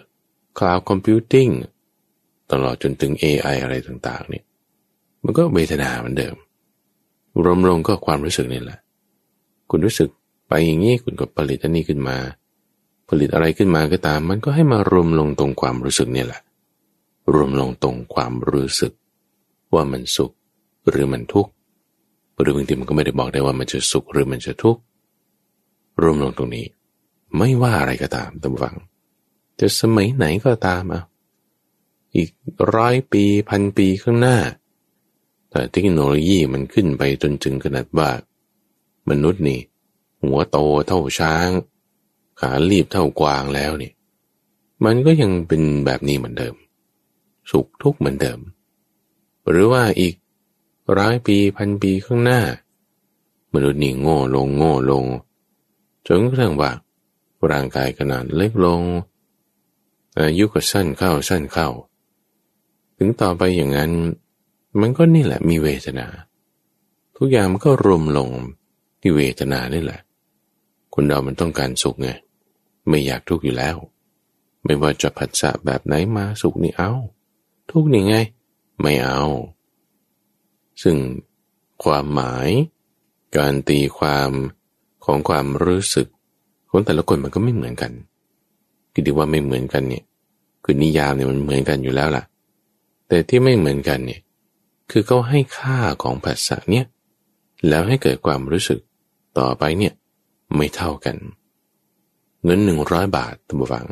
[0.60, 1.48] cloud computing
[2.52, 4.46] ตลอดจนถึง AI อะไรต่างๆเนี่ย
[5.24, 6.36] มันก็เวทนาเหมือนเดิม
[7.44, 8.80] รวมลงก็ความรู้สึกนี่แหละ
[9.70, 10.10] คุณรู้สึก
[10.48, 12.18] ไปอย่างนี้คุณก็ผลิตอันนี้ขึ้นมา
[13.10, 16.42] ผลิตอะไรขึ้นมาก็ตาม มันก็ให้มารวมลงตรงความรู้สึกนี่แหละ
[17.34, 18.92] รวมลงตรงความรู้สึก
[19.74, 20.32] ว่ามันสุข
[20.90, 21.52] หรือมันทุกข์
[22.40, 24.82] หรือบางทีมันก็ไม่ได้บอกได้ว่ามันจะสุขหรือมันจะทุกข์
[26.02, 26.66] รวมลงตรงนี้
[27.38, 28.76] ไม่ว่าอะไรก็ตามตามฟัง
[29.60, 31.04] จะสมัยไหนก็ตามอะ
[32.16, 32.30] อีก
[32.76, 34.38] ร้อยปีพันปีข้างหน้า
[35.50, 38.10] แต่เทคโนโลยีมันขึ้นไปจนถึงขนาดว่า
[39.10, 39.60] มนุษย์นี่
[40.22, 41.50] หัวโตเท่าช้าง
[42.40, 43.92] ขาลีบเท่ากวางแล้วนี่
[44.86, 46.56] มันก็ยังเป็นแบบนี้เหมือนเดิม
[47.52, 48.40] สุขทุกข์เหมือนเดิม
[49.50, 50.16] หรือว่าอีก
[50.98, 52.42] ร้อยปีพันปีข้างหน้า
[53.54, 55.06] มนุษย์นี่โง่ลงโง่ลง
[56.08, 56.72] จนกระทั่งว่า
[57.52, 58.82] ร่างกายขนาดเล็กลง
[60.18, 61.68] อายุก็สั้นเข้าสั้นเข้า
[62.98, 63.92] ถึงต่อไปอย่างนั้น
[64.82, 66.08] มันก็นี่แหละมีเวทนา
[67.18, 68.30] ทุกอย่างมันก็รวมลง
[69.02, 70.02] ที่เวทนานี่แหละ
[70.94, 72.10] คนเรามันต้องการสุขไง
[72.88, 73.76] ไม่อยากทุกข์อยู่แล้ว
[74.64, 76.92] ไม่ว่าจะผัสสะแบบไหนมาสุขนี่เอา
[77.70, 78.16] ทุกนี่ไง
[78.82, 79.22] ไม่เอา
[80.82, 80.98] ซึ่ง
[81.84, 82.50] ความหมาย
[83.38, 84.32] การตีความ
[85.06, 86.08] ของความรู้สึก
[86.70, 87.92] ของแต่ละคนมันก็ไม่เหมือนกัน
[89.06, 90.04] คิดว่าไม่เหมือนกันเนี่ย
[90.64, 92.24] คือนิยามเนี่ยมันเหมือนกันอยู่แล้วล่ะ
[93.08, 94.22] แต่ที่ไม่เหมือนกันเนี่ย
[94.92, 96.86] คือเขาให้ค่าของภาษาเนี่ย
[97.68, 98.80] แล้วให้เกิดความรู้สึก
[99.40, 99.94] ต่อไปเนี่ย
[100.56, 101.16] ไม่เท่ากัน
[102.44, 103.88] เงินหนึ่งร้อยบาทตัมบัง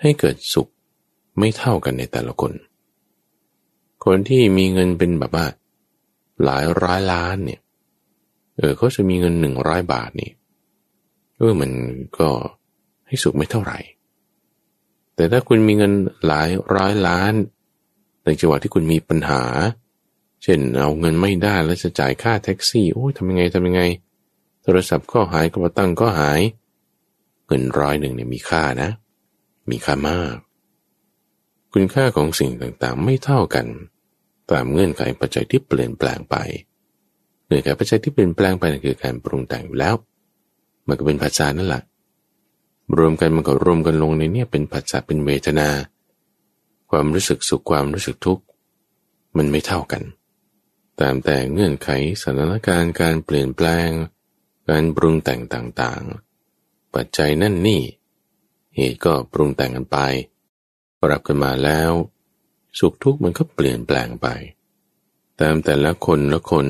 [0.00, 0.68] ให้เกิดสุข
[1.38, 2.52] ไม่เท่ากันในแต่ละคน
[4.04, 5.46] คนที่มีเงินเป็นแบบว่า
[6.44, 7.60] หลายร้อยล้านเนี่ย
[8.56, 10.30] เออเขาจะมีเงินหนึ่งร้อยบาทนี่
[11.36, 11.70] เออมัน
[12.18, 12.28] ก็
[13.06, 13.78] ให้สุขไม่เท่าไหร่
[15.18, 15.92] แต่ถ้าคุณมีเงิน
[16.26, 17.34] หลายร้อยล้าน
[18.24, 19.42] ในจังหวะที่คุณมีปัญหา
[20.42, 23.82] เช่นเอาเงินไม่ได้แล้วจะจ่ายค่าแท็กซี่โอ้ยทำยังไงทำยังไง
[24.62, 26.40] โทรศัพท์ก็หายกระเป๋าตังก็หาย
[27.46, 28.90] เงินร้อยหนึ่งเนี่ยมีค่านะ
[29.70, 30.36] มีค่ามาก
[31.72, 33.66] คุณค่าของสิ่งต่างๆ ไม่เท่ากัน
[34.50, 36.36] ตามเงื่อนไขปัจจัยที่เปลี่ยนแปลงไป
[37.46, 39.94] เงื่อนไขปัจจัยที่เปลี่ยนแปลงไปนั่นคือการปรุงแต่งอยู่แล้ว
[40.86, 41.82] มันก็เป็นภาษานั่นแหละ
[42.96, 45.68] รวมกันมันก็รวมกันลงในเนี้เป็นภาษาเป็นเวทนา
[46.90, 48.44] ความรู้สึกสุขความรู้สึกทุกข์
[49.36, 50.02] มันไม่เท่ากัน
[51.00, 51.88] ตามแต่เงื่อนไข
[52.22, 53.90] สถานการณ์การเปลี่ยนแปลง
[54.68, 57.82] การปรุงแต่งต่างๆ ปัจจัยนั่นนี่
[58.76, 59.98] เหตุก็ปรุงแต่งกันไป
[61.02, 61.92] ปรับกันมาแล้ว
[62.78, 64.26] สุขทุกข์มันก็เปลี่ยนแปลงไป
[65.40, 66.68] ตามแต่ละคนละคน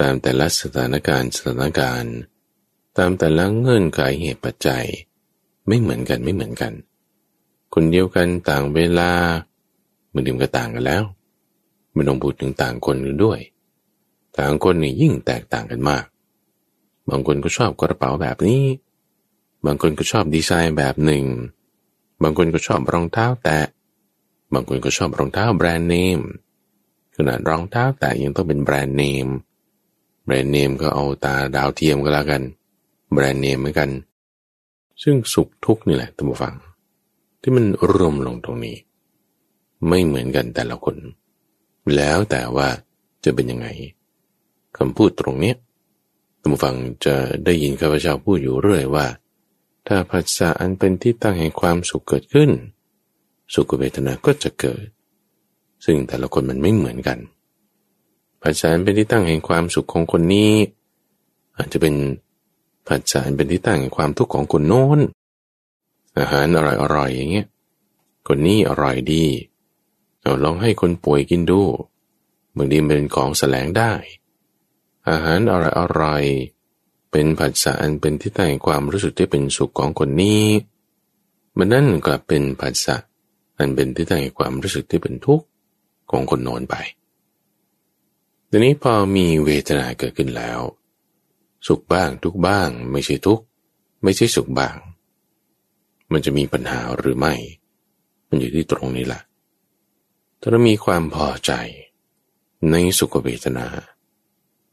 [0.00, 2.14] ตามแต่ละสถานการณ์สถานการณ์
[2.98, 4.86] ตามแต่ละเงื่อนไขเหตุปัจจัย
[5.66, 6.72] ไม่เหมือนกันไม่เหมือนกัน
[7.74, 9.10] คนเดียวกันต่างเวลา
[10.08, 11.02] เหมือนเดื่มก็ต่างกันแล้ว
[11.92, 13.40] ไม่ต้องพูดถึงต่างคนด้วย
[14.38, 16.04] ต่างคนนี่ยิ่งแตกต่างกันมาก
[17.10, 18.62] บางคนก็ชอบกระเป๋าแบบนี้
[19.66, 21.24] บางคนก็ชอบดีไซน์แบบหนึ่ง
[22.22, 23.60] บางคนก็ชอบรองเท้าแตะ
[24.52, 26.20] บางคนก็ชอบรองเท้าแบรนด์เนม
[27.16, 29.28] ขนาดรองเท้าแตะยังต้องเป็นแบรนด์เนม
[30.24, 32.42] แบรนด์เนมก็เอาตาดาวเทียมก็แล้วกัน
[33.12, 33.90] แบรนด์เนมเหมือนกัน
[35.02, 36.54] ซึ่งสุขทุกข์นี่แหละท่านผู้ฟัง
[37.40, 38.76] ที่มันรวมลงตรงนี้
[39.88, 40.96] ไม่เหมือนกันแต่ละคน
[41.96, 42.68] แล้วแต่ว่า
[43.24, 43.66] จะเป็นยังไง
[44.76, 45.56] คำพูดตรงเนี้ย
[46.40, 46.74] ท่านผู้ฟัง
[47.04, 49.06] จะได้ยินข้าพเจ้าพูดอยู่เรื่อยว่า
[49.88, 52.50] ถ้าผัสสะอันเป็นที่ตั้งแห่งความสุขเกิดขึ้น
[53.54, 54.86] สุขเวทนาก็จะเกิด
[55.84, 57.18] ซึ่งแต่ละคนมันไม่เหมือนกัน
[58.42, 60.52] ผัสสะอันเป็นที่ตั้งแห่งความสุขของคนนี้
[61.56, 61.94] อาจจะเป็น
[62.86, 65.00] ผัสสะอันเป็นที่ตั้งแห่งความทุกข์ของคนโน้น
[66.18, 66.58] อาหารอ
[66.96, 67.46] ร่อยๆอย่างเงี้ย
[68.28, 69.24] คนนี้อร่อยดี
[70.20, 71.62] เอาลองให้คนป่วยกินดู
[72.56, 73.92] บางทีเป็นของแสลงได้
[75.08, 75.38] อาหาร
[75.78, 80.42] อร่อยๆเป็นผัสสะอันเป็นที่ตั้งความรู้สึกที่เป็นสุขของคนนี้
[81.56, 82.96] มันนั่นกลับเป็นผัสสะ
[83.58, 85.46] อันเป็นที่ตั้งความรู้สึกที่เป็นทุกข์
[86.10, 86.74] ของคนโน้นไป
[88.50, 90.60] ทีนี้พอมีเวทนาเกิดขึ้นแล้ว
[91.66, 93.40] สุขบ้างทุกบ้าง ไม่ใช่ทุก
[94.02, 94.76] ไม่ใช่สุขบ้าง
[96.12, 97.34] มันจะมีปัญหาหรือไม่
[98.28, 99.22] มันอยู่ที่ตรงนี้แหละ
[100.40, 101.52] ถ้าเรามีความพอใจ
[102.70, 103.66] ในสุขเวทนา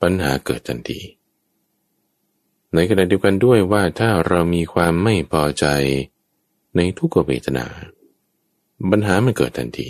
[0.02, 1.00] ปัญหาเกิดทันที
[2.74, 5.66] ในขณะเดียวกันด้วยว่าถ้าเรามีความไม่พอใจ
[6.76, 7.66] ในทุกเวทนา
[8.92, 9.90] ปัญหามันเกิดทันที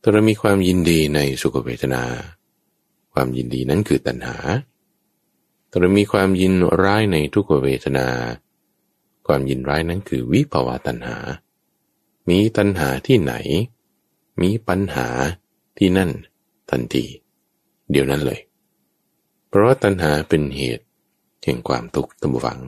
[0.00, 2.02] ถ้าเรามีความยินดีในสุขเวทนา
[3.12, 4.36] ความยินดีนั้นคือตัณหา
[5.74, 8.08] ถ้าเรามีความยินร้ายในทุกเวทนา
[9.26, 11.16] ความยินร้ายนั้นคือวิภาวะตัณหา
[12.28, 13.34] มีตัณหาที่ไหน
[14.40, 15.08] มีปัญหา
[15.78, 16.10] ที่นั่น
[16.70, 17.04] ทันที
[17.90, 18.40] เดี๋ยวนั้นเลย
[19.48, 20.86] เพราะว่าตัณหาเป็นเหตุ
[21.44, 22.60] แห่งความทุกข์ตมฝัง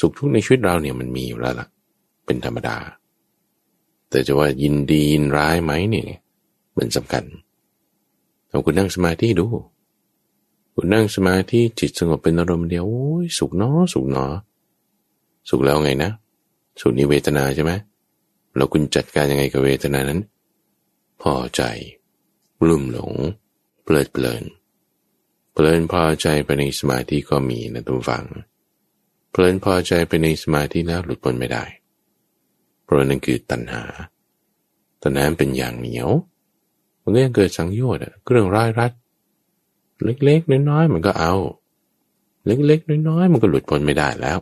[0.00, 1.68] สุขทุกข์ในชีวิตเราเนี่ยมันมีอยู่แล้วล่ะ
[2.26, 2.76] เป็นธรรมดา
[4.10, 6.06] แต่จะว่ายินดียินร้ายไหมเนี่ย
[6.76, 7.24] มันสำคัญ
[8.50, 9.46] ลองคุณนั่งสมาธิดู
[10.74, 14.32] คุณนั่งสมาธิจิตสงบเป็นอารมณ์เดียวโอ้ยสุขเนาะสุขเนาะ
[15.48, 16.10] สุขแล้วไงนะ
[16.80, 17.72] สุขนี้เวทนาใช่ไหม
[18.56, 20.20] เราคุณจัดการยังไงกับเวทนานั้น
[21.22, 21.62] พอใจ
[22.68, 23.12] ลุ่มหลง
[23.84, 24.44] เพลิดเพลิน
[25.52, 28.24] เพลินพอใจไปในสมาธิก็มีนะทุกฝัง
[29.30, 31.64] เพลินพอใจไปในสมาธิแล้วหลุดพ้นไม่ได้
[32.82, 33.82] เพราะนั่นคือตัณหา
[35.02, 36.10] ตัณหาเป็นอย่างเหนียว
[37.02, 38.92] มันก็ยังเกิดสังโยชน์เครื่องร้ายรัด
[40.04, 41.34] เล็กๆน้อยๆมันก็เอา
[42.46, 44.38] เล็กๆน้อยๆมันก็หลุดพ้นไม่ได้แล้ว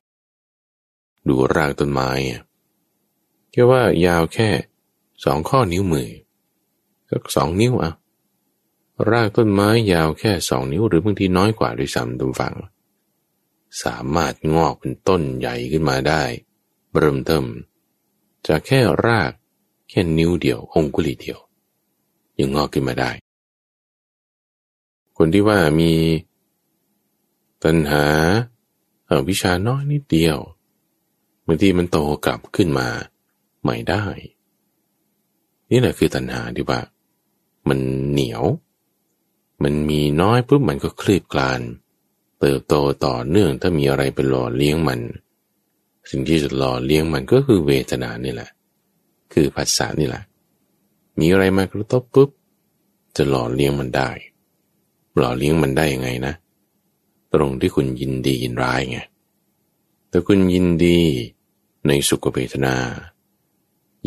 [1.28, 2.10] ดูรากต้นไม้
[3.50, 4.48] แค่ว่ายาวแค่
[5.24, 6.10] สองข้อนิ้วมือ
[7.10, 7.92] สักสองนิ้วอะ
[9.10, 12.54] รากต้นไม้ยาวแค่สองนิ้วหรือบางทีน้อยกว่าด้วยซ้ำตุฟัง
[13.82, 16.22] สามารถงอกเป็นต้นใหญ่ขึ้นมาได้
[16.96, 17.44] เริ่มเติม
[18.48, 19.32] จากแค่ราก
[19.88, 21.38] แค่นิ้วเดียวองคุลีเดียว
[22.38, 23.10] ยังงอกขึ้นมาได้
[25.22, 25.92] คนที่ว่ามี
[27.64, 28.04] ตัณหา
[29.10, 30.38] อาวิชาน้อยนิดเดียว
[31.46, 32.88] บางทีมันโตกลับขึ้นมา
[33.62, 34.04] ใหม่ได้
[35.70, 36.80] นี่แหละคือตัณหาที่ว่า
[37.68, 37.78] มัน
[38.10, 38.44] เหนียว
[39.62, 41.60] มันมีน้อยปุ๊บมันก็คลีบกลาน
[42.40, 42.74] เติบโต
[43.06, 45.00] ต่อเนื่องถ้ามีอะไรเป็นหล่อเลี้ยงมัน
[46.10, 48.50] สิ่งที่จะหล่อเลี้ยงมันก็คือเวทนานี่แหละ
[49.32, 50.22] คือภาษานี่แหละ
[51.18, 52.30] มีอะไรมากระทบปุ๊บ
[53.16, 54.10] จะหล่อเลี้ยงมันได้
[55.20, 56.34] หล่อเลี้ยงมันได้ยังไงนะ
[57.34, 58.98] ตรงที่คุณยินดียินร้ายไง
[60.08, 60.98] แต่คุณยินดี
[61.86, 62.74] ในสุขเวทนา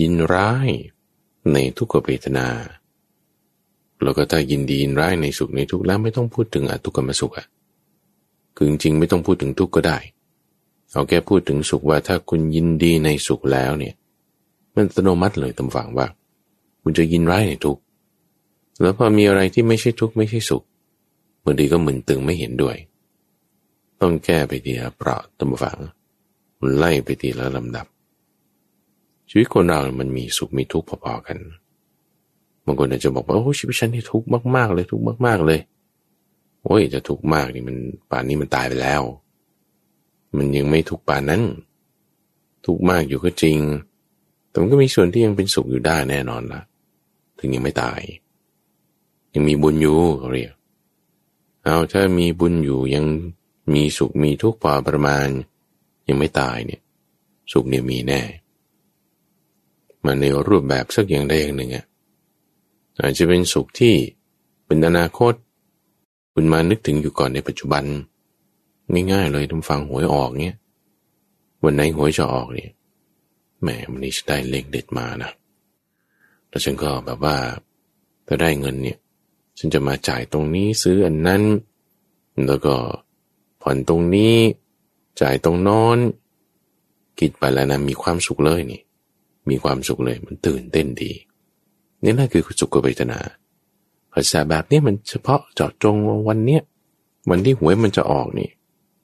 [0.01, 0.69] ยินร้าย
[1.53, 2.47] ในทุกขเวทนา
[4.03, 7.47] แล้วก็ถ้ายินดียินร้ายในสุขในทุกข์แล้วไม่ต้องพูดถึงอทุกขมสุขอะ
[8.55, 9.97] คือจริงไม่ต้องพูดถึงทุกข์ก็ได้
[10.91, 13.93] เอาแค่พูดถึงสุขว่าถ้าคุณยินดีในสุขแล้วเนี่ย
[14.73, 16.07] มันอัตโนมัติเลยตำฝังว่า
[16.81, 17.81] คุณจะยินร้ายในทุกข์
[18.81, 20.63] แล้วพอมีอะไรที่ไม่ใช่ทุกข์ไม่ใช่สุข
[21.43, 22.77] บางทีก็มึนตึงไม่เห็นด้วย
[24.01, 25.79] ต้องแก้ไปทีละเปราะตำฝัง
[26.59, 27.87] มันไล่ไปทีละลำดับ
[29.29, 31.37] ชีวิตคนเรา มันมีสุขมีทุกข์พอๆกัน
[32.65, 35.59] บางคนอาจจะบอกว่าโอ้ชีวิตฉันนี่ทุกข์มากๆเลยทุกข์มากๆเลย
[36.63, 37.75] โอ้ยจะทุกข์มากนี่มัน
[38.11, 39.01] ป่านนี้มันตายไปแล้ว
[40.37, 41.41] มันยังไม่ทุกข์ป่านนั้น
[42.65, 43.59] ทุกข์มากอยู่ก็จริง
[44.49, 46.61] แต่มันก็มีส่วนที่ยังเป็นสุขอยู่ได้แน่นอนละ
[47.39, 48.01] ถึงยังไม่ตาย
[49.33, 50.53] ยังมีบุญอยู่เขาเรียก
[51.63, 53.05] เอาถ้ามีบุญอยู่ยัง
[53.73, 55.27] มีสุขมีทุกข์พอประมาณ
[56.07, 56.81] ยังไม่ตายเนี่ย
[57.51, 58.21] สุขเนี่ยมีแน่
[60.05, 61.85] มาในรูปแบบสักอย่างใดอย่างหนึ่งอะ
[62.99, 63.95] อาจจะเป็นสุขที่
[64.65, 65.33] เป็นอนาคต
[66.33, 67.83] คุณมานึกถึงอยู่ก่อนในปัจจุบัน
[69.11, 70.55] ง่ายๆเลยทุกฟังหวยออกเนี้ย
[71.63, 72.71] วันไหนหวยจะออกเนี่ย
[73.61, 75.31] แหมวันนี้ฉันได้เลขเด็ดมานะ
[76.49, 77.35] แล้วฉันก็แบบว่า
[78.27, 78.97] ถ้าได้เงินเนี่ย
[79.57, 81.43] ฉันจะมาจ่ายตรงนี้ซื้ออันนั้น
[82.45, 82.75] แล้วก็
[83.61, 84.35] ผ่อนตรงนี้
[85.21, 85.97] จ่ายตรงนอน
[87.19, 88.81] คิดไปแล้วนะมีความสุขเลยนี่
[89.49, 91.11] มีความสุขเลยมันตื่นเต้นดี
[92.03, 93.19] นี่นั่นคือสุขเวทนา
[94.13, 95.95] ภาษาแบบนี้มันเฉพาะเจาะจง
[96.29, 96.61] วันเนี้ย
[97.29, 98.49] วันที่หวยมันจะออกนี่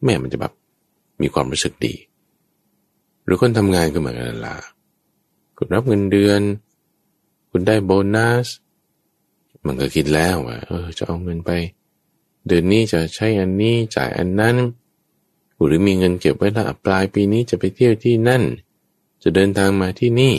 [0.04, 0.54] แม่มันจะแบบ
[1.22, 1.94] มีความรู้สึกดี
[3.24, 4.56] หรือคนทำงานก็เหมือนกันล่ะ
[5.58, 6.42] คุณรับเงินเดือน
[7.52, 8.48] คุณได้โบนัส
[9.70, 11.52] มันก็คิดแล้วว่าเออ จะเอาเงินไป
[12.48, 14.56] เดือนนี้จะใช้อันนี้จ่ายอันนั้น
[15.66, 18.44] หรือมีเงินเก็บไว้ละปลายปีนี้จะไปเที่ยวที่นั่น
[19.24, 20.36] จะเดินทางมาที่นี่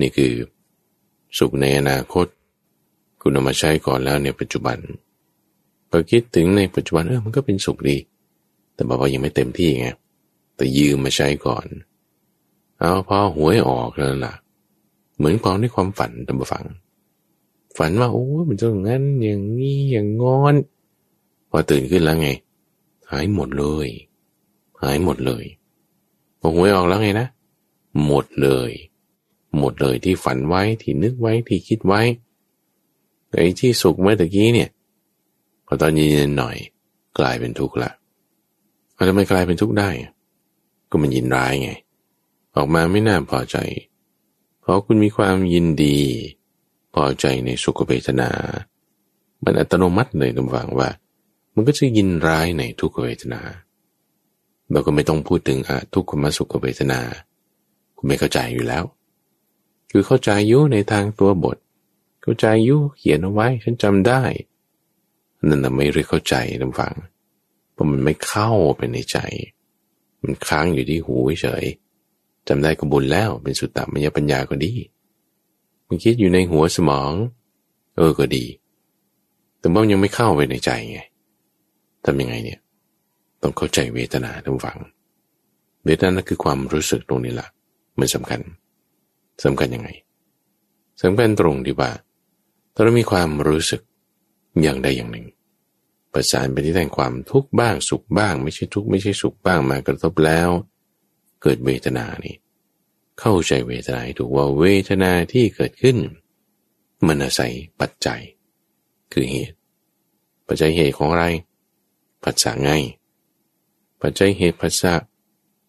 [0.00, 0.32] นี่คือ
[1.38, 2.26] สุขในอนาคต
[3.20, 4.78] คุณเอามาใช้ก่อนแล้วในปัจจุบัน
[5.90, 7.96] พอคิดถึงในปัจจุบันเออมันก็เป็นสุขดี
[8.74, 9.88] แต่บอกว่ายังไม่เต็มที่ไง
[10.56, 11.66] แต่ยืมมาใช้ก่อน
[12.78, 14.34] เอาพอหวยออกแล้วล่ะ
[15.16, 16.64] เหมือนความในความฝันตำบฟัง
[17.76, 20.54] ฝันว่าโอ้มันต้องงั้นอย่างนี้อย่างงอน
[21.50, 22.28] พอตื่นขึ้นแล้วไง
[23.10, 23.88] หายหมดเลย
[24.82, 25.44] หายหมดเลย
[26.40, 27.26] พอหวยออกแล้วไงนะ
[28.06, 28.70] หมดเลย
[29.58, 32.00] หมดเลยที่ฝันไว้ที่นึกไว้ที่คิดไว้
[33.32, 34.70] ไอ้ที่สุขเมื่อตะกี้เนี่ย
[35.66, 36.56] พอตอนเย็นๆหน่อย
[37.18, 37.90] กลายเป็นทุกข์ละ
[38.94, 39.88] อาจจะไม่กลายเป็นทุกข์ได้
[40.90, 41.70] ก็มันยินร้ายไง
[42.56, 43.56] ออกมาไม่น่าพอใจ
[44.60, 45.98] เพราะคุณมีความยินดี
[46.94, 48.30] พอใจในสุขเวทนา
[49.44, 50.88] มันอัตโนมัติเลยทุกฝังว่า
[51.54, 53.40] มันก็จะยินร้ายในทุกเวทนา
[54.70, 57.00] เราก็ไม่ต้องพูดถึงอะทุกขมสุขเวทนา
[57.96, 58.84] คุณไม่เข้าใจอยู่แล้ว
[59.90, 61.56] คือเข้าใจยุในทางตัวบท
[62.22, 64.22] เข้าใจยุเขียนเอาไว้ฉันจำได้
[65.48, 66.94] นั่นน่ะไม่เรียกเข้าใจทุกฝัง
[67.72, 69.18] เพราะมันไม่เข้าไปในใจ
[70.22, 71.64] มันค้างอยู่ที่หูเฉย
[72.48, 74.72] จำได้ก็บุญแล้วเป็นสุตตมยปัญญาก็ดี
[75.90, 77.12] มันคิดอยู่ในหัวสมอง
[77.96, 78.44] เออก็ดี
[79.58, 81.00] แต่ว่ายังไม่เข้าไปในใจไง
[82.04, 82.60] ทำยังไงเนี่ย
[83.42, 84.78] ต้องเข้าใจเวทนาทุกฝัง
[85.84, 87.48] เวทนาคือความรู้สึกตรงนี้แหละ
[87.98, 88.40] มันสำคัญ
[89.44, 89.90] สำคัญยังไง
[91.02, 91.90] สำคัญตรงที่ว่า
[92.74, 93.82] ถ้าเรามีความรู้สึก
[94.62, 95.26] อย่างใดอย่างหนึ่ง
[96.12, 100.48] ประสานไปที่แทนความทุกข์บ้างสุขบ้าง ไม่ใช่ทุกข์ไม่ใช่สุขบ้างมากระทบแล้ว
[101.42, 102.34] เกิดเวทนานี่
[103.20, 105.96] เข้าใจเวทนาถูกว่าเวทนาที่เกิดขึ้น
[107.06, 108.20] มันอาศัยปัจจัย
[109.12, 109.56] คือเหตุ
[110.46, 111.26] ปัจจัยเหตุของอะไร
[112.22, 112.70] ผัสสะไง
[114.02, 114.94] ปัจจัยเหตุผัสสะ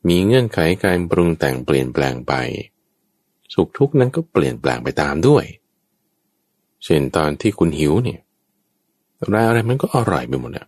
[0.07, 2.33] มีเงื่อนไขการปรุงแต่งเปลี่ยนแปลงไป
[3.53, 5.45] สุขทุกข์นั้นก็เปลี่ยนแปลงไปตามด้วย
[6.83, 8.19] เช่นตอนที่คุณหิวเนี่ย
[9.19, 10.67] อะไรอะไรมันก็อร่อยไปหมดอะ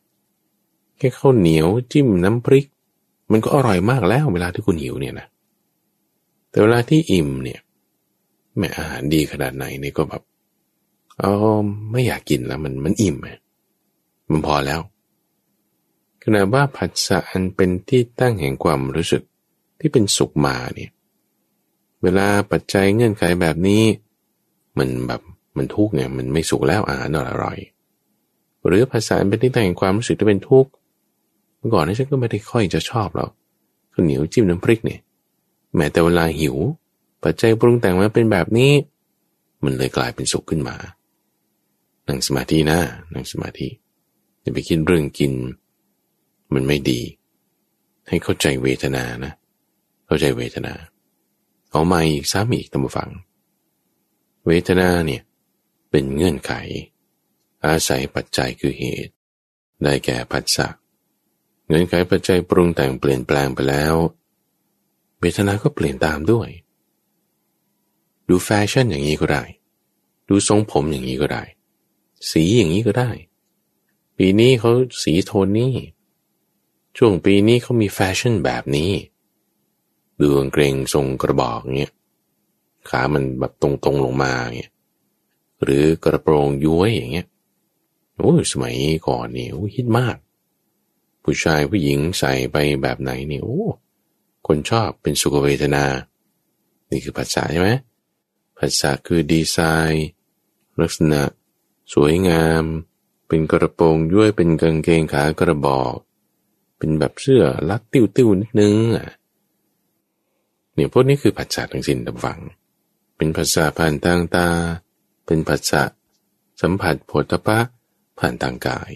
[0.97, 2.65] แค่ข้าวเหนียวจิ้มน้ำพริก
[3.31, 5.27] มันก็อร่อยมากแล้วเวลาที่คุณหิวเนี่ยนะ
[6.53, 7.59] แต่เวลาที่อิ่มเนี่ย
[8.57, 10.21] แม่อาหารดีขนาดไหนเนี่ยก็แบบ
[11.19, 11.23] เอ
[11.55, 11.59] อ
[11.91, 13.17] ไม่อยากกินแล้วมันมันอิ่ม
[14.29, 14.79] มันพอแล้ว
[16.21, 19.23] ขณะว่าผัสสะอันเป็นที่ตั้งแห่งความรู้สึก
[19.79, 20.91] ที่เป็นสุขมาเนี่ย
[22.03, 23.83] เวลาปัจจัยเงื่อนไขแบบนี้
[24.77, 25.21] มันแบบ
[25.57, 27.57] มันทุกข์ไงมันไม่สุขแล้วอาหารอร่อย
[28.67, 30.71] หรือภาษาเป็นที่ตั้งแห่งความรู้สึกที่เป็นทุกข์
[31.57, 33.31] เมื่อก่อนนี้ฉันก็ไม่ได้ค่อยจะชอบหรอก
[33.93, 34.99] ข้าวเหนียวจิ้มน้ำพริกเนี่ย
[35.75, 36.55] แม้แต่เวลาหิว
[37.23, 38.71] ปัจจัยปรุงแต่งมาเป็นแบบนี้
[39.63, 40.75] มันเลยกลายเป็นสุขขึ้นมา
[42.07, 42.79] นั่งสมาธินะ
[43.13, 43.67] นั่งสมาธิ
[44.41, 45.33] อย่าไปคิดเรื่องกิน
[46.53, 47.01] มันไม่ดี
[48.07, 49.33] ให้เข้าใจเวทนานะ
[50.05, 50.73] เข้าใจเวทนา
[51.71, 53.09] เอามาอีกซ้ำอีกตามฟัง
[54.47, 55.21] เวทนาเนี่ย
[55.89, 56.53] เป็นเงื่อนไข
[57.65, 59.13] อาศัยปัจจัยคือเหตุ
[59.83, 60.67] ได้แก่ผัสสะ
[61.67, 63.95] เงื่อนไขปัจจัยปรุงแต่งเปลี่ยนแปลงไปแล้ว
[65.23, 66.49] เวทนาก็เปลี่ยนตามด้วย
[68.29, 69.43] ดูแฟชั่นอย่างนี้ก็ได้
[70.29, 71.43] ดูทรงผมอย่างนี้ก็ได้
[72.29, 73.11] สีอย่างนี้ก็ได้
[74.17, 74.71] ปีนี้เขา
[75.03, 75.73] สีโทนนี้
[76.97, 78.91] ช่วงปีนี้เขามีแฟชั่นแบบนี้
[80.19, 81.93] ดูกางเกรงทรงกระบอกเงี้ย
[82.89, 84.71] ขามันแบบตรงๆลงมาเงี้ย
[85.63, 87.27] หรือกระโปรงย้วยอย่างเงี้ย
[88.17, 88.75] โอ้สมัย
[89.07, 90.17] ก่อนนี่ฮิตมาก
[91.23, 93.61] ผู้ชายผู้หญิงใส่ไปแบบไหนนี่โอ้
[94.47, 95.85] คนชอบเป็นสุขเวทนา
[96.91, 97.69] นี่คือภาษาใช่ไหม
[98.59, 99.57] ภาษาคือดีไซ
[99.91, 100.07] น์
[100.81, 101.21] ลักษณะ
[101.93, 102.63] สวยงาม
[103.27, 105.95] เป็นกระโปรงย้วยเป็นกางเกงขากระบอก
[106.77, 109.09] เป็นแบบเสื้อลัดติ้วติ้วนิดนึงอะ
[110.73, 112.39] เนี่ยพวกนี้คือผัสสะทั้งสิ้นดับฝัง
[113.17, 114.47] เป็นภาษาผ่านทางตา
[115.25, 115.83] เป็นภาษา
[116.61, 117.59] สัมผัสโผลตภะ
[118.19, 118.91] ผ่านทางกาย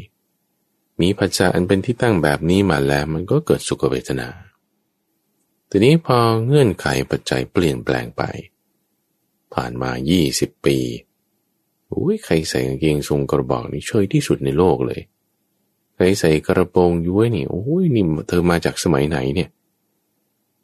[1.02, 4.28] มีภาษาอันเป็นที่ตั้งแบบนี้มาแล้วมันก็เกิดสุขเวทนา
[5.70, 8.24] ทีนี้พอเงื่อนไขปัจจัยเปลี่ยนแปลงไป
[9.54, 9.92] ผ่านมา
[10.28, 10.78] 20 ปี
[11.94, 15.02] อุ้ยใครใส่กางเกงทรงกระบอกนี่เชยที่สุดในโลกเลย
[15.96, 19.50] ใครใส่กระโปรงย้วยนี่โอ้ยนี่เธอมาจากสมัยไหนเนี่ย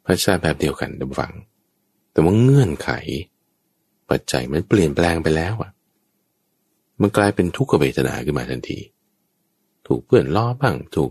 [0.04, 1.32] ภาษาแบบเดียวกันดับฟัง
[2.12, 2.90] แต่ว่าเงื่อนไข
[4.10, 5.70] ปัจจัยมันเปลี่ยนแปลงไปแล้วอะ
[7.00, 8.78] มันกลายเป็นทุกขเวทนาขึ้นมาทันที
[9.86, 11.10] ถูกเพื่อนล้อบ้าง ถูก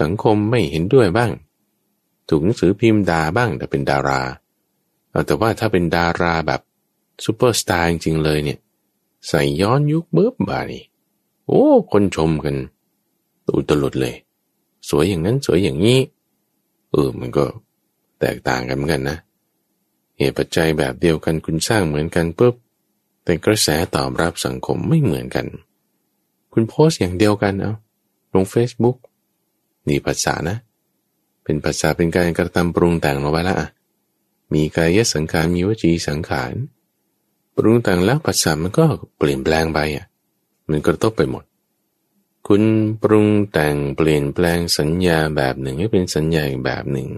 [0.00, 1.30] สังคมไม่เห็นด้วยบ้าง
[2.28, 4.20] ถูกหนังสือพิมพ์ด่าบ้างแต่เป็นดารา
[5.26, 6.60] แต่ว่าถ้าเป็นดาราแบบ
[7.24, 8.58] ซูเปอร์สตาร์จริงๆเลยเนี่ย
[9.28, 10.84] ใส่ย้อนยุคเบิบบานี่
[11.46, 11.62] โอ้
[11.92, 12.56] คนชมกัน
[13.56, 14.14] อุตลุดเลย
[14.88, 15.98] สวยอย่างนั้นสวยอย่างนี้
[16.90, 17.44] เออมันก็
[18.20, 19.18] แตกต่างกันเหมือนกันนะ
[20.18, 22.54] เหตุปัจจัยแบบเดียวกันคุณสร้างเหมือนกันปุ๊บ
[23.24, 25.46] แต่กระแสตอบรับสังคมไม่เหมือนกัน
[26.52, 27.72] คุณโพสต์อย่างเดียวกันเอา
[28.34, 28.96] ลง Facebook
[29.88, 30.56] นี่ภาษานะ
[31.44, 33.56] เป็นภาษาเป็นการกระทำปรุงแต่งลงไปละ
[34.54, 36.52] มีกายสังขารมีวจีสังขาร
[37.56, 38.84] ปรุงแต่งแล้วปัสสามันก็
[39.18, 40.06] เปลี่ยนแปลงไปอะ
[40.68, 41.44] มันกระทบไปหมด
[42.48, 42.62] คุณ
[43.02, 47.08] ปรุงแต่งเปลี่ยนแปลงสัญญาแบบหนึ่งให้เป็นสัญญาอีกแบบหนึ่ง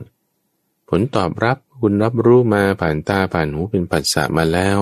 [0.89, 4.79] ผลตอบรับคุณรับรู้มาผ่านตาผ่านหูเป็นปัสสาวะมาแล้ว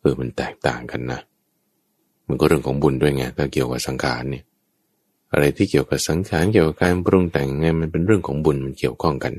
[0.00, 1.20] เออมันแตกต่างกันนะ
[2.26, 4.44] มันก็เรื่องของบุญด้วยไงถ้าเกี่ยวกับสังขารเนี่ย
[5.32, 9.34] อะไรที่เกี่ยวกับสังขารเกี่ยวกับการปรุงแต่งไงมันเป็นเรื่องของบุญมันเกี่ยวข้องกัน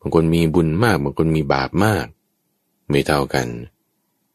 [0.00, 2.06] บางคนมีบุญมากบางคนมีบาปมาก
[2.90, 3.48] ไม่เท่ากัน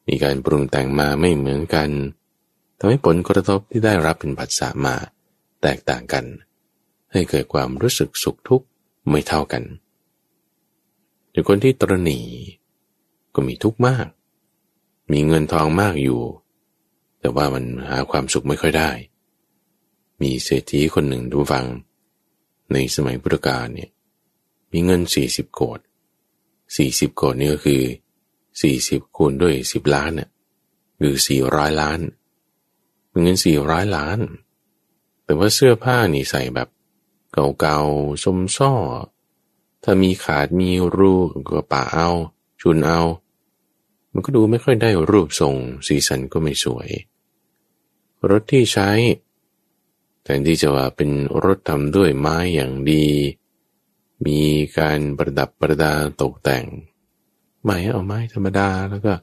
[0.08, 1.90] มีการปรุงแต่งมาไม่เหมือนกัน
[2.78, 4.96] ทำให้ผลกระทบที่ได้รับเป็นผัสสะมา
[5.62, 6.26] แตกต่างกัน
[7.12, 8.66] ให้เกิดความรู้สึกสุขทุกข์
[9.10, 9.64] ไม่เท่ากัน
[11.32, 12.20] หรือคนที่ตรณี
[13.34, 14.08] ก็มีทุกข์มาก
[15.12, 16.22] มีเงินทองมากอยู่
[17.20, 18.92] แต่ว่ามันหาความสุขไม่ค่อยได้
[20.22, 21.66] มีเศรษฐีคนหนึ่งดูฟัง
[22.74, 23.90] ในสมัยพุทธกาลเนี่ย
[24.72, 25.80] มีเงินสี่สิบโกด
[26.76, 27.84] สี่สิบโกดนี่ก็คือ
[28.62, 30.30] สี่สิบคูณด้วยสิบล้านเนี่ย
[31.00, 32.00] คือสี่ร้อยล้าน
[33.10, 34.20] เป็นเงินสี่ร้อยล้าน
[35.24, 36.70] แต่ว่าเสื้อผ้านี่ใส่แบบ
[37.60, 38.74] เก่าๆสมซ้อ
[39.84, 41.14] ถ้ามีขาดมีรู
[41.50, 42.10] ก็ป่าเอา
[42.62, 43.00] ชุนเอา
[44.12, 45.56] มันก็ดูไม่ค่อยได้รูปทรง
[45.88, 46.90] สีสันก็ไม่สวย
[48.30, 48.90] รถที่ใช้
[50.30, 51.12] แต่ที่จะว่าเป็น
[51.44, 53.06] รถทำด้วยไม้อย่างดี
[54.26, 54.42] มี
[54.80, 56.66] การประดับประดาตกแต่ง
[57.64, 59.14] ไม่เอาไม้ธรรมดาแล้วก็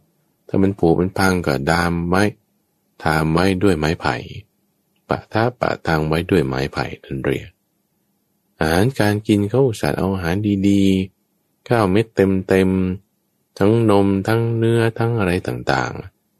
[0.48, 2.22] ถ้ามันผูเป็นพังก็ดามไม้
[3.04, 4.16] ทามไว้ด้วยไม้ไผ่
[5.08, 7.50] ปะท่าปะทางไว้ด้วยไม้ไผ่นั่นเรียก
[8.58, 10.36] อาหารการกินเขาสัตว์เอาอาหาร
[10.68, 12.06] ดีๆ ข้าวเม็ด
[12.48, 15.92] เต็มๆ ทั้งนมทั้งเนื้อทั้งอะไรต่าง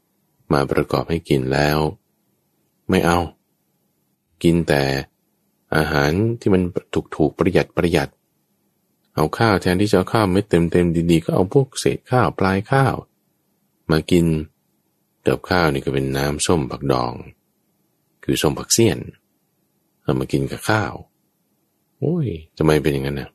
[0.03, 1.77] ๆ มาประกอบให้กินแล้ว
[2.89, 3.19] ไม่เอา
[4.43, 4.81] กินแต่
[5.75, 6.61] อาหารที่มัน
[7.15, 8.09] ถูกๆประหยัดประหยัด
[9.15, 12.95] เอาข้าวแทนที่จะเอาข้าวเม็ดเต็มๆดีๆ ก็เอาพวกเศษข้าวปลายข้าว
[13.91, 14.25] มากิน
[15.23, 17.13] เติบข้าวนี่ก็เป็นน้ำส้มผักดอง
[18.23, 18.99] คือส้มผักเสี้ยน
[20.03, 20.93] เอามากินกับข้าว
[21.99, 22.27] โอ้ย
[22.57, 23.29] ทำไมเป็นอย่างนั้นนะ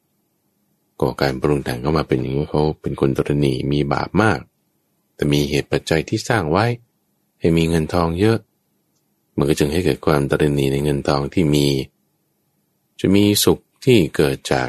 [1.00, 4.40] ก่อการปรุงแต่งเข้ามาเป็นอย่างนี้เขาเป็นคนตรณีมีบาปมาก
[5.14, 6.64] แต่มีเหตุปัจจัยที่สร้างไว้
[7.40, 8.38] ให้มีเงินทองเยอะ
[9.36, 11.66] มันก็จึงให้เกิดความตรณีในเงินทองที่มี
[13.00, 14.68] จะมีสุขที่เกิดจาก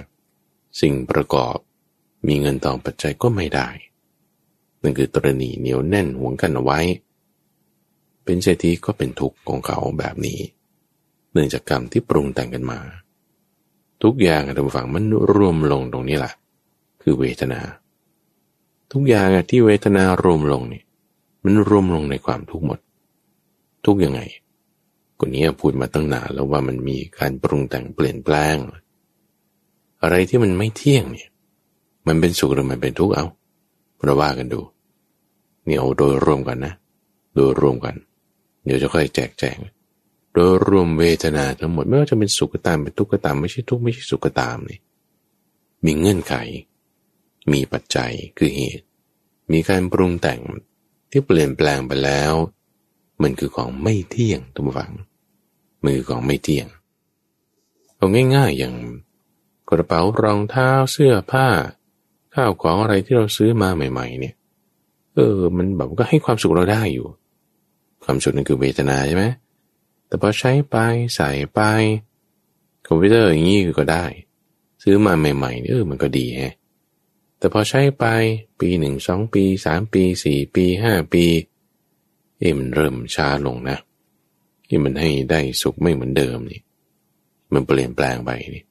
[0.81, 1.55] สิ่งประกอบ
[2.27, 3.67] มีเงินทองปัจจัยก็ไม่ได้
[4.81, 6.79] นั่นคือตรณีเหนียวแน่นห่วงกันเอาไว้
[8.23, 10.39] เป็นเศรษฐีก็เป็นทุกข์ของเขาแบบนี้
[11.31, 12.79] เนื่องจากกรรมที่ปรุงแต่งกันมา
[14.03, 15.03] ทุกอย่างทานผู้ฟังมัน
[15.33, 16.33] รวมลงตรงนี้แหละ
[17.01, 17.61] คือเวทนา
[18.91, 20.83] ทุกอย่างที่เวทนารวมลงนี่
[21.43, 22.79] มันรวมลงในความทุกข์หมด
[23.85, 24.21] ทุกยังไง
[25.19, 28.57] คนนี้พูดมาตั้งนานแล้วว่ามันมีการปรุงแต่งเปลี่ยนแปลง
[30.01, 31.29] อะไรที่มันไม่เที่ยงเนี่ย
[32.07, 33.25] มันเป็นสุขหรือมันเป็นทุกข์เอา
[34.03, 34.61] เราว่ากันดู
[35.67, 36.73] นี่เอาโดยรวมกันนะ
[37.35, 37.95] โดยรวมกัน
[38.65, 39.57] เดี๋ยวจะค่อยแจกแจง
[40.33, 44.79] โดยรวมเวทนาทั้งหมดไม่ว่าจะเป็นสุขก็ตามเป็นทุกข์ก็ตามไม่ใช่ทุกข์ไม่ใช่สุขก็ตามนี่
[45.85, 46.35] มีเงื่อนไข
[47.51, 48.85] มีปัจจัยคือเหตุ
[49.51, 50.41] มีการปรุงแต่ง
[51.11, 52.33] ที่เปลี่ยนแปลงไปแล้ว
[53.21, 54.91] มันคือของไม่เที่ยงทุกฝัง
[55.85, 56.67] มือของไม่เที่ยง
[57.95, 58.75] เอาง่าย ๆ อย่าง
[59.69, 61.47] กระเป๋ารองเท้าเสื้อผ้า
[62.33, 64.35] ข้าวของอะไรที่เราซื้อมาใหม่ ๆ เนี่ย
[65.15, 67.07] เออ มันแบบก็ให้ความสุขเราได้อยู่
[68.03, 69.25] ความสุขนั่นคือเวทนาใช่ไหม
[70.07, 70.77] แต่พอใช้ไป
[71.15, 71.59] ใส่ไป
[72.87, 74.05] คอมพิวเตอร์อย่างนี้ก็ได้
[74.83, 76.55] ซื้อมาใหม่ๆเนี่ยเออมันก็ดีฮะ
[77.37, 78.05] แต่พอใช้ไป
[78.59, 81.25] ปีหนึ่งสองปีสามปีสี่ปีห้าปี
[82.43, 83.77] เอมันเริ่มช้าลงนะ
[84.67, 86.61] ที่มันให้ได้สุขไม่เหมือนเดิมนี่
[87.53, 88.63] มันเปลี่ยนแปลงไปนี่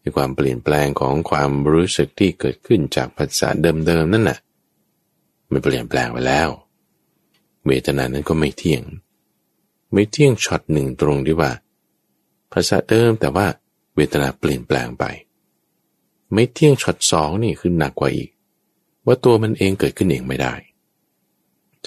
[0.00, 4.38] ในความเปลี่ยนแปลงของความรู้สึกที่เกิดขึ้นจากภาษาเดิมๆนั่นน่ะ
[5.50, 6.48] มันเปลี่ยนแปลงไปแล้ว
[7.66, 8.82] เวทนานั้นก็ไม่เที่ยง
[9.92, 11.50] ไม่เที่ยงช็อตหนึ่งตรงที่ว่า
[12.52, 13.46] ภาษาเดิมแต่ว่า
[13.94, 15.04] เวทนาเปลี่ยนแปลงไป
[16.32, 18.30] ไม่เที่ยงช็อตสองนี่คือหนักกว่าอีก
[19.06, 20.54] ว่าตัวมันเองเกิดขึ้นเองไม่ได้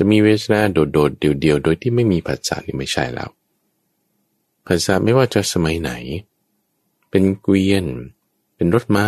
[0.02, 3.30] จะมีเวทนาโดดๆเดียวๆโดยที่ไม่มีภาษานี่ไม่ใช่แล้ว
[4.68, 5.92] ภาษาไม่ว่าจะสมัยไหน
[7.10, 7.86] เป็นเกวียน
[8.56, 9.08] เป็นรถม้า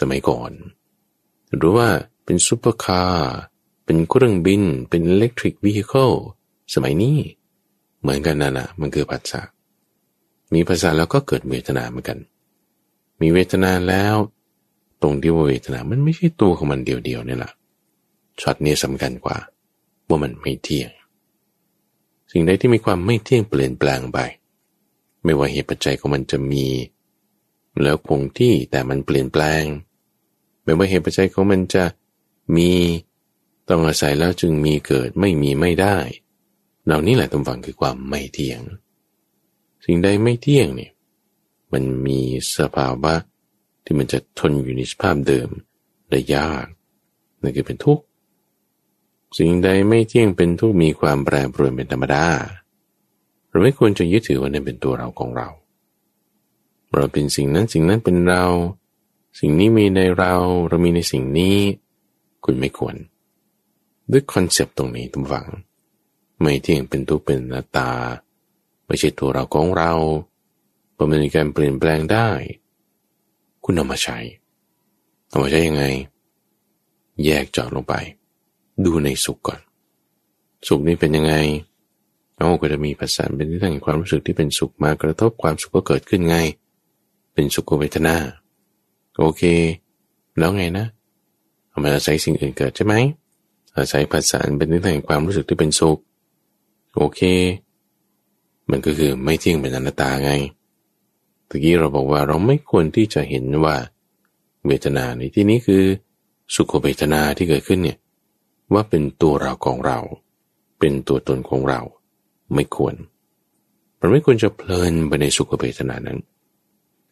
[0.00, 0.52] สมัยก่อน
[1.56, 1.88] หรือว่า
[2.24, 3.32] เป็นซูเปอร์คาร์
[3.84, 6.12] เป็นเครื่องบิน เป็น electric vehicle
[6.74, 7.18] สมัยนี้
[8.00, 9.40] เหมือนกันนะนะมันคือผัสสะ
[10.54, 12.18] มีผัสสะแล้วก็เกิดเวทนาเหมือนกัน
[13.20, 14.14] มีเวทนาแล้ว
[15.02, 17.52] ตรงที่ว่าเวทนามันไม่ใช่ตัวของมันเดียวๆนี่แหละ
[18.40, 19.38] ช็อตนี้สำคัญกว่า
[20.08, 20.90] ว่ามันไม่เที่ยง
[22.32, 24.18] สิ่งใดที่มีความไม่เที่ยงเปลี่ยนแปลงไป
[25.24, 26.66] ไม่ว่าเหตุปัจจัยของมันจะมี
[27.82, 29.64] แล้วคงที่แต่มันเปลี่ยนแปลง
[30.64, 31.84] ไม่ว่าเหตุปัจจัยของมันจะ
[32.56, 32.70] มี
[33.68, 35.96] ต้องอาศัยแล้วจึงมีเกิดไม่มีไม่ได้
[36.84, 38.60] เหล่านี้แหละตำฝังคือความไม่เที่ยง
[39.84, 40.92] สิ่งใดไม่เที่ยงเนี่ย
[41.72, 42.20] มันมี
[42.56, 43.14] สภาวะ
[43.84, 45.48] ที่มันจะทนอยู่ในสภาพเดิม
[46.10, 46.66] ได้ยาก
[47.42, 48.04] นั่นคือเป็นทุกข์
[49.38, 52.26] สิ่งใดไม่เที่ยงเป็นทุกมีความแปรปรวนเป็นธรรมดา
[53.48, 55.48] เราไม่ควรจะยึดถือว่านั่นเป็นตัวเราของเรา
[56.94, 58.44] เราเป็นสิ่งนั้นสิ่งนั้นเป็นเรา
[59.40, 60.34] สิ่งนี้มีในเรา
[60.68, 61.56] เรามีในสิ่งนี้
[62.44, 62.96] คุณไม่ควร
[64.10, 65.48] ด้วยคอนเซปต์ตรงนี้ทุกฝัง
[66.40, 67.90] ไม่เที่ยงเป็นทุกเป็นหน้าตา
[68.86, 69.92] ไม่ใช่ตัวเราของเรา
[70.92, 72.28] เพราะมันมีการเปลี่ยนแปลงได้
[73.64, 74.18] คุณเอามาใช้
[75.28, 75.84] เอามาใช้ยังไง
[77.24, 77.94] แยกเจาะลงไป
[78.86, 79.60] ดูในสุขก่อน
[80.68, 81.34] สุขนี้เป็นยังไง
[82.36, 86.36] เอาก็จะมีภาษาเป็นที่ตั้งความรู้สึกที่เป็นสุขมากระทบความสุขก็เกิดขึ้นไง
[87.34, 88.16] เป็นสุขเวทนา
[89.18, 89.42] โอเค
[90.38, 90.86] แล้วไงนะ
[91.68, 92.94] เอามาอาศัยสิ่งอื่นเกิดใช่ไหม
[93.76, 95.98] อาศัยภาษาเป็นที่ตั้งความรู้สึกที่เป็นสุข
[96.96, 97.20] โอเค
[98.70, 100.32] มันก็คือไม่เที่ยงเป็นอนัตตาไง
[101.48, 103.76] ตะกี้เราบอกว่าเราไม่ควรที่จะเห็นว่า
[104.66, 105.82] เวทนาในที่นี้คือ
[106.54, 107.98] สุขเวทนาที่เกิดขึ้นเนี่ย
[108.72, 109.98] ว่าเป็นตัวเราของเรา
[110.78, 111.80] เป็นตัวตนของเรา
[112.54, 112.94] ไม่ควร
[114.00, 116.18] มันไม่ควรจะเพลินไปในสุขเวทนานั้น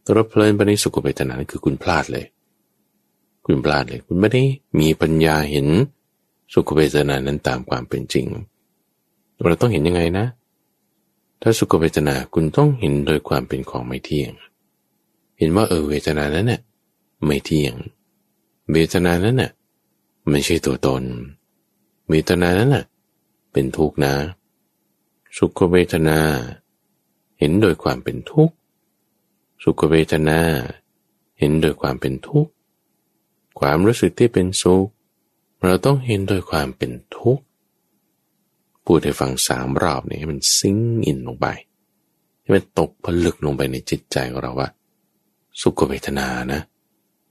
[0.04, 2.26] ถ้าเราเพลินไปในสุขเวทนานั้นคือคุณพลาดเลย
[3.46, 4.42] คุณพลาดเลย คุณไม่ได้
[4.80, 5.66] มีปัญญาเห็น
[6.54, 8.26] สุขเวทนานั้นตามความเป็นจริง
[9.44, 10.26] เราต้องเห็นยังไงนะ
[11.42, 14.32] ถ้าสุขเวทนาคุณต้องเห็นโดยความเป็นของไม่เที่ยง
[15.38, 16.60] เห็นว่าเออเวทนานั้นเน่ย
[17.26, 17.74] ไม่เที่ยง
[18.72, 19.50] เวทนานั้นน่ะ
[20.30, 21.02] ไม่ใช่ตัวตน
[22.08, 22.84] เวทนานั้นน่ะ
[23.52, 24.14] เป็นทุกข์นะ
[25.38, 26.18] สุขเวทนา
[27.38, 28.54] เห็นโดยความเป็นทุกข์
[29.62, 30.40] สุขเวทนา
[31.38, 32.50] เห็นโดยความเป็นทุกข์
[33.60, 34.88] ความรู้สึกที่เป็นสุข
[35.64, 37.42] เราต้องเห็นโดยความเป็นทุกข์
[38.84, 41.46] พูดให้ฟังสามรอบนี่ให้มันซิงอินลงไป
[42.40, 44.68] ให้มันตกผลึกลงไปในจิตใจของเราว่า
[45.60, 46.60] สุขเวทนานะ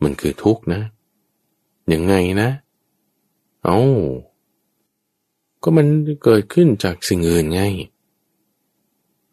[0.04, 0.82] มันคือทุกข์นะ
[1.94, 2.50] ยังไงนะ
[3.64, 3.80] เอา้า
[5.64, 5.88] ก็มัน
[6.24, 7.62] เกิดขึ้นจากสิ่งอื่นไง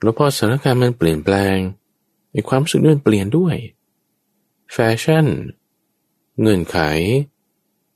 [0.02, 1.56] แล้วพอสถานการณ์มันเปลี่ยนแปลง
[2.32, 3.56] ในความสึกนั่นเปลี่ยนด้วย
[4.72, 5.26] แฟชั่น
[6.40, 6.78] เงื่อนไข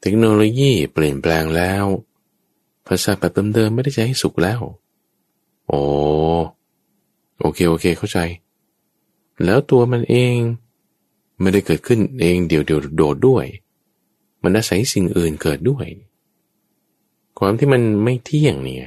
[0.00, 1.84] เทคโนโลยีเปลี่ยนแปลงแล้ว
[2.86, 4.60] ภาษาแบบเดิมๆไม่ได้ใช้ให้สุขแล้ว
[5.66, 5.80] โอ้
[7.40, 8.18] โอเคโอเคเข้าใจ
[9.44, 10.38] แล้วตัวมันเอง
[11.40, 13.46] ไม่ได้เกิดขึ้นเองเดี๋ยวเดียวโดดด้วย
[14.42, 15.86] มันอาศัยสิ่งอื่นเกิดด้วย
[17.38, 18.84] ความที่มันไม่เที่ยงนี่ไง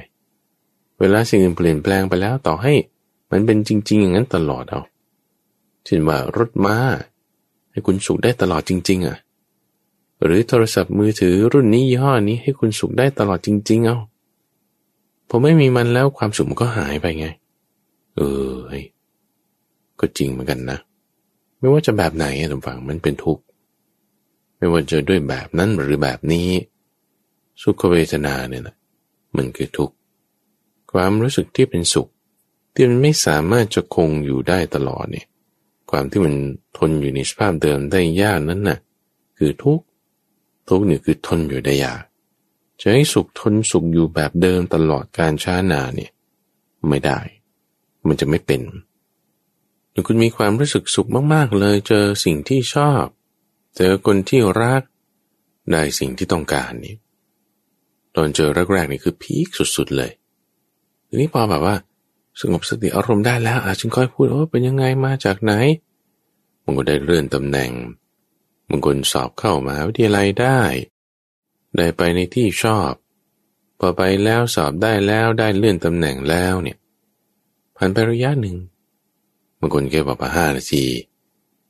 [1.00, 2.72] เวลาสิ่งอื่นเปลี่ยนแปลงไปแล้วต่อให้
[3.30, 4.80] มันเป็นจริง ๆ อย่างนั้นตลอดเอา
[5.84, 6.76] เช่นว่ารถม้า
[7.70, 9.18] ให้คุณสุขได้ตลอดจริง ๆ อะ
[10.24, 13.96] หรือโทรศัพท์มือถือรุ่นนี้ยี่ห้อนี้ให้คุณสุขได้ตลอดจริง ๆ เอา
[15.28, 17.26] พอไม่มีมันแล้วความสุขมันก็หายไปไง
[18.16, 18.20] เอ
[18.52, 18.72] อ
[20.00, 20.78] ก็จริงเหมือนกันนะ
[21.58, 23.42] ไม่ว่าจะแบบไหนอะทุกฝั่งมันเป็นทุกข์
[24.58, 26.48] ไม่ว่าจะด้วยแบบนั้นหรือแบบนี้
[27.62, 28.76] สุขเวทนาเนี่ยนะ
[29.36, 29.94] มันคือทุกข์
[30.92, 32.08] ความรู้สึกที่เป็นสุข
[32.74, 35.26] ที่มันไม่สามารถจะคงอยู่ได้ตลอดเนี่ย
[35.90, 36.34] ความที่มัน
[36.78, 38.78] ทนอยู่ในสภาพเดิมได้ยากนั้นน่ะ
[39.38, 39.84] คือทุกข์
[40.68, 42.02] ทุกข์เนี่ยคือทนอยู่ได้ยาก
[42.80, 46.10] จะให้สุขทนสุขอยู่แบบเดิมตลอดการช้านานเนี่ย
[46.88, 47.18] ไม่ได้
[48.06, 48.62] มันจะไม่เป็น
[49.90, 53.04] หรือคุณมีความรู้สึกสุขมาก ๆ เลย เจอสิ่งที่ชอบ
[53.76, 54.82] เจอคนที่รัก
[55.70, 56.94] ได้สิ่งที่ต้องการนี่
[58.16, 59.46] ตอนเจอแรกๆนี่คือพีค
[59.76, 60.10] สุดๆเลย
[61.08, 61.76] ทีนี้พอแบบว่า
[62.40, 65.52] สงบสติอารมณ์ได้แล้วอาจึงค่อยพูดว่าเป็นยังไงมาจากไหน
[66.62, 67.70] บางคนได้เลื่อนตำแหน่ง
[68.68, 70.60] บางคนสอบเข้ามหาวิทยาลัยได้
[71.76, 72.92] ได้ไปในที่ชอบ
[73.78, 76.78] พอไปแล้วสอบได้แล้วได้เลื่อนตำแหน่งแล้วเนี่ย
[77.76, 78.56] ผ่านไประยะหนึ่ง
[79.60, 80.84] บางคนแค่บอกว่าห้านาที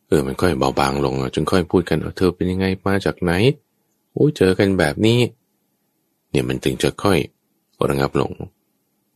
[0.06, 3.32] เออมันค่อยเบาบางลงจึงค่อยพูดกันว่าเธอเป็นยังไงมาจากไหน
[4.12, 5.18] โอ้เจอกันแบบนี้
[6.32, 7.18] เนี่ยมันถึงจะค่อย
[7.88, 8.32] ระงับลง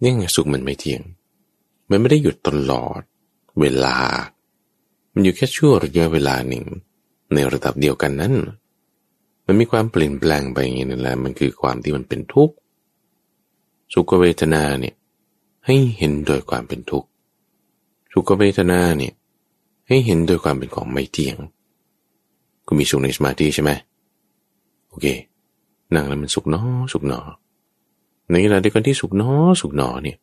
[0.03, 1.03] นี่ไงสุขมันไม่เที่ยง
[1.91, 3.01] มันไม่ได้หยุดตลอด
[3.61, 3.97] เวลา
[5.13, 6.65] มันอยู่แค่ชั่วระยะเวลาหนึ่ง
[7.35, 8.35] ในระดับเดียวกันนั้น
[9.47, 12.55] มันมีความเปลี่ยนแปลงไปอย่างนี้นั่นแหละมันคือความที่มันเป็นทุกข์
[13.93, 14.95] สุขเวทนาเนี่ย
[15.67, 17.09] ให้เห็นโดยความเป็นทุกข์
[18.13, 19.13] สุขเวทนาเนี่ย
[19.89, 21.37] ให้เห็นโดยความเป็นของไม่เที่ยง
[22.67, 23.71] คุณมีสุขในสมาธิใช่ไหม
[24.89, 25.07] โอเค
[25.95, 26.61] นั่งแล้วมันสุขเนอ
[26.93, 27.21] สุขหนอ
[28.31, 29.31] ในขณะเดียวกันที่สุขเนอ
[29.61, 30.19] สุขหนอเนี่ย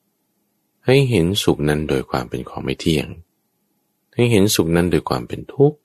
[0.86, 3.08] ให้เห็นสุขนั้นโดยความเป็นของไม่เที่ยง
[4.16, 5.78] ให้เห็นสุขนั้นโดยความเป็นทุกข์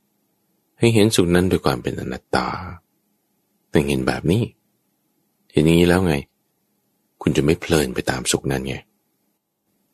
[0.78, 2.48] ให้เห็นสุขนั้นโดยความเป็นอนัตตา
[3.72, 4.42] ต้องเห็นแบบนี้
[5.52, 6.14] เห็นอย่างนี้แล้วไง
[7.22, 8.76] คุณจะไม่เพลินไปตามสุขนั้นไง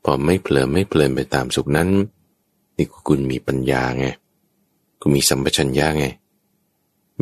[0.05, 1.89] พอไม่เพลินไม่เพลินไปตามสุขนั้น
[2.77, 4.07] นี่คุณมีปัญญาไง
[5.01, 6.07] คุณมีสัมปชัญญะไง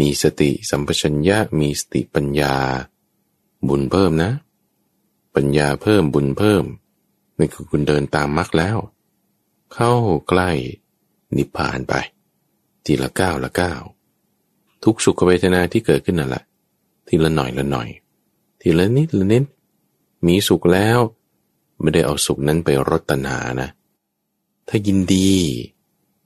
[0.01, 2.55] มีสติสัมปชัญญะมีสติปัญญา
[3.69, 4.33] บุญเพิ่มนะ
[5.35, 6.65] ปัญญาเพิ่มบุญเพิ่ม
[7.39, 8.79] นี่คือคุณเดินตามมรรคแล้ว
[9.75, 9.93] เข้า
[10.29, 10.51] ใกล้
[11.37, 11.95] นิพพานไป
[12.85, 13.83] ทีละก้าวละก้าว
[14.85, 16.45] ทุกสุขเวทนาที่เกิดขึ้นนั่นแหละ
[17.07, 17.89] ทีละหน่อยละหน่อย
[18.61, 19.45] ทีละนิดละนิด
[20.27, 20.99] มีสุขแล้ว
[21.81, 23.69] ไม่ได้เอาสุขนั้นไปรตัณหานะ
[24.69, 25.31] ถ้ายินดี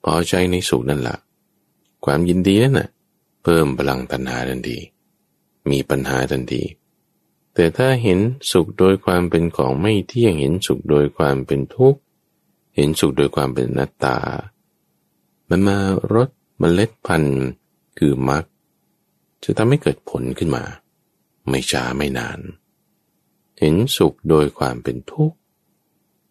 [0.03, 1.17] พอใจในสุขนั่นแหละ
[2.05, 2.89] ความยินดีนั่นน่ะ
[3.49, 4.79] เพิ่มพลังตัณหาทันที
[5.71, 6.63] มีปัญหาทันที
[7.55, 8.19] แต่ถ้าเห็น
[8.53, 12.01] สุขโดยความเป็นของไม่เที่ยงเห็นสุขโดยความเป็นทุกข์
[12.77, 14.19] เห็นสุขโดยความเป็นนัตตา
[15.49, 15.77] มันมา
[16.15, 16.29] รด
[16.61, 17.45] มเมล็ดพันธุ์
[17.99, 18.45] คือมรรค
[19.43, 20.65] จะทำให้เกิดผลขึ้นมา
[21.49, 22.41] ไม่ช้าไม่นาน
[23.61, 25.37] เห็นสุขโดยความเป็นทุกข์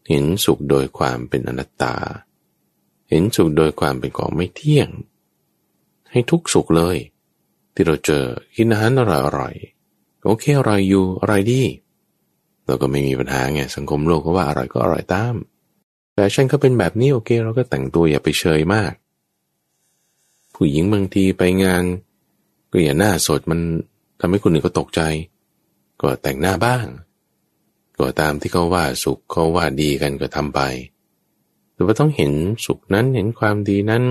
[0.09, 1.95] เห็นสุขโดยความเป็นอนัตตา
[3.09, 4.89] เห็นสุขโดยความเป็นของไม่เที่ยง
[6.11, 6.97] ให้ทุกสุขเลย
[7.73, 8.23] ที่เราเจอ
[8.55, 9.53] กินอาหารอร่อยอร่อย
[10.25, 11.61] โอเคอร่อยอยู่อร่อยดี
[12.65, 15.35] เราก็ไม่มีปัญหาไงสังคมโลกก็ว่าอร่อยก็อร่อยตาม
[16.15, 18.93] แต่ฉันก็เป็นแบบนี้โอเค เราก็แต่งตัวอย่าไปเชยมาก
[20.55, 21.83] ผู้หญิงบางทีไปงาน
[22.71, 23.59] ก็อย่าหน้าสดมัน
[24.19, 25.01] ทำให้คนอื่นก็ตกใจ
[26.01, 26.85] ก็แต่งหน้าบ้าง
[27.97, 30.61] ก็ตามที่เขาว่าสุขเขาว่าดีกันก็ทำไป
[31.73, 32.31] หรือว่าต้องเห็น
[32.65, 34.03] สุขนั้นเห็นความดีนั้น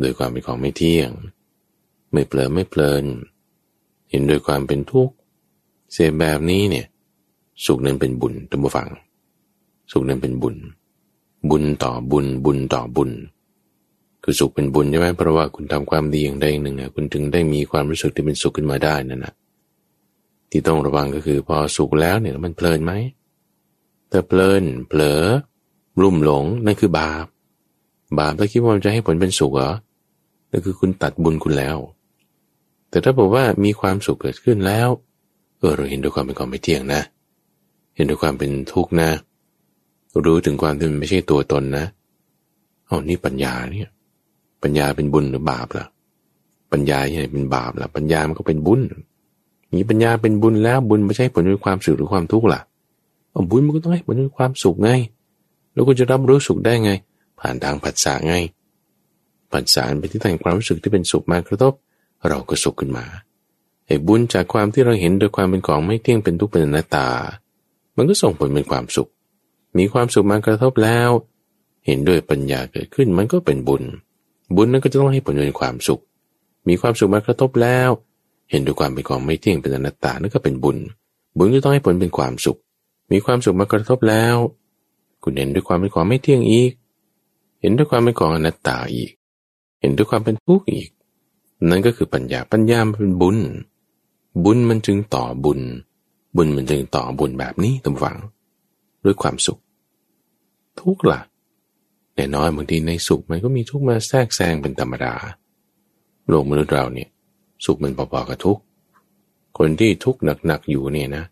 [0.00, 1.10] โดยความเป็นของไม่เที่ยง
[2.12, 3.04] ไม่เปลินไม่เพลิน
[4.10, 5.14] เห็นโดยความเป็นทุกข์
[5.92, 6.86] เสียแบบนี้เนี่ย
[7.66, 8.88] สุขนั้นเป็นบุญตัมบูฟัง
[9.92, 10.56] สุขนั้นเป็นบุญ
[11.50, 13.10] บุญต่อบุญบุญต่อบุญ
[14.24, 19.34] คือสุขเป็นบุญใช่ไหมเพราะว่าคุณทำความดีอย่างใดอย่างหนึ่งคุณถึงได้มีความรู้สึกที่เป็นสุขขึ้นมาได้นั่นนะ
[20.50, 22.92] ที่ต้องระวังก็คือพอสุขแล้วเนี่ยมันเพลินไหม
[24.10, 25.22] แต่เพลินเผลอ
[26.00, 27.26] รุ่มหลงนั่นคือบาป
[28.18, 29.72] บาปแล้วคิดว่ามันจะให้ผลเป็นสุขเหรอ
[30.50, 31.76] นั่นคือคุณตัดบุญคุณแล้ว
[32.90, 34.88] แต่ถ้าบอกว่ามีความสุขเกิดขึ้นแล้ว
[35.58, 37.02] เออเราเห็นด้วยความเป็นความไม่เที่ยงนะ
[37.96, 39.10] เห็นด้วยความเป็นทุกข์นะ
[40.24, 41.84] รู้ถึงความที่มันไม่ใช่ตัวตนนะ
[42.86, 43.90] เอานี่ปัญญาเนี่ย
[44.62, 45.86] ปัญญาเป็นบุญหรือบาปล่ะ
[46.72, 48.80] ปัญญาเนี่ยเป็นบาปล่ะ ปัญญามันก็เป็นบุญ
[49.74, 52.60] มีปัญญาเป็นบุญแล้วบุญไม่ใช่ผลด้วยความสุขหรือความทุกข์ล่ะ
[53.50, 54.90] บุญมันก็ต้องให้ผลด้วยความสุขไง
[55.72, 56.90] แล้วก็จะรับรู้สุขได้ไง
[57.40, 58.34] ผ่านทางผัสสะไง
[59.52, 61.72] ผัสสะเป็นที่ตั้งความรู้สึกที่เป็นสุขมากระทบ
[62.28, 63.06] เราก็สุขขึ้นมา
[63.86, 67.08] ไอ้บุญจากความที่เราเห็นโดยความเป็นของไม่เที่ยงเป็นทุกข์เป็นอนัตตา
[67.96, 69.08] มันก็ส่งผลเป็นความสุข
[69.78, 71.10] มีความสุขมากระทบแล้ว
[71.86, 73.82] เห็นด้วยปัญญาเกิดขึ้นมันก็เป็นบุญ
[74.56, 76.02] บุญนั้นก็จะต้องให้ผลเป็นความสุข
[76.68, 77.88] มีความสุขมากระทบแล้ว
[78.50, 80.78] เห็นด้วยความเป็นของไม่เที่ยงเป็นอนัตตานั่นก็เป็นบุญ
[81.36, 82.58] บุญก็ต้องให้ผลเป็นความสุข
[83.12, 84.36] มีความสุขมากระทบแล้ว
[85.22, 86.72] คุณเห็นด้วยความเป็นของไม่เที่ยงอีก
[87.60, 89.12] เห็นด้วยความเป็นของอนัตตาอีก
[89.80, 90.88] เห็นด้วยความเป็นทุกข์อีก
[91.68, 93.38] นั่นก็คือปัญญาปัญญามันเป็นบุญ
[94.44, 95.60] บุญมันจึงต่อบุญ
[96.36, 98.16] บุญมันจึงต่อบุญแบบนี้ตำฝัง
[99.04, 99.60] ด้วยความสุข
[100.80, 101.20] ทุกข์ละ่ะ
[102.14, 105.14] แน่น้อนบางทีในสุขมันก็มีทุกข์มาแทรกแซงเป็นธรรมดา
[106.28, 107.08] โลกมนุษย์เราเนี่ย
[107.64, 108.62] สุขมันพอๆกับทุกข์
[109.58, 111.24] คนที่ทุกข์หนักๆอยู่เนี่ยนะ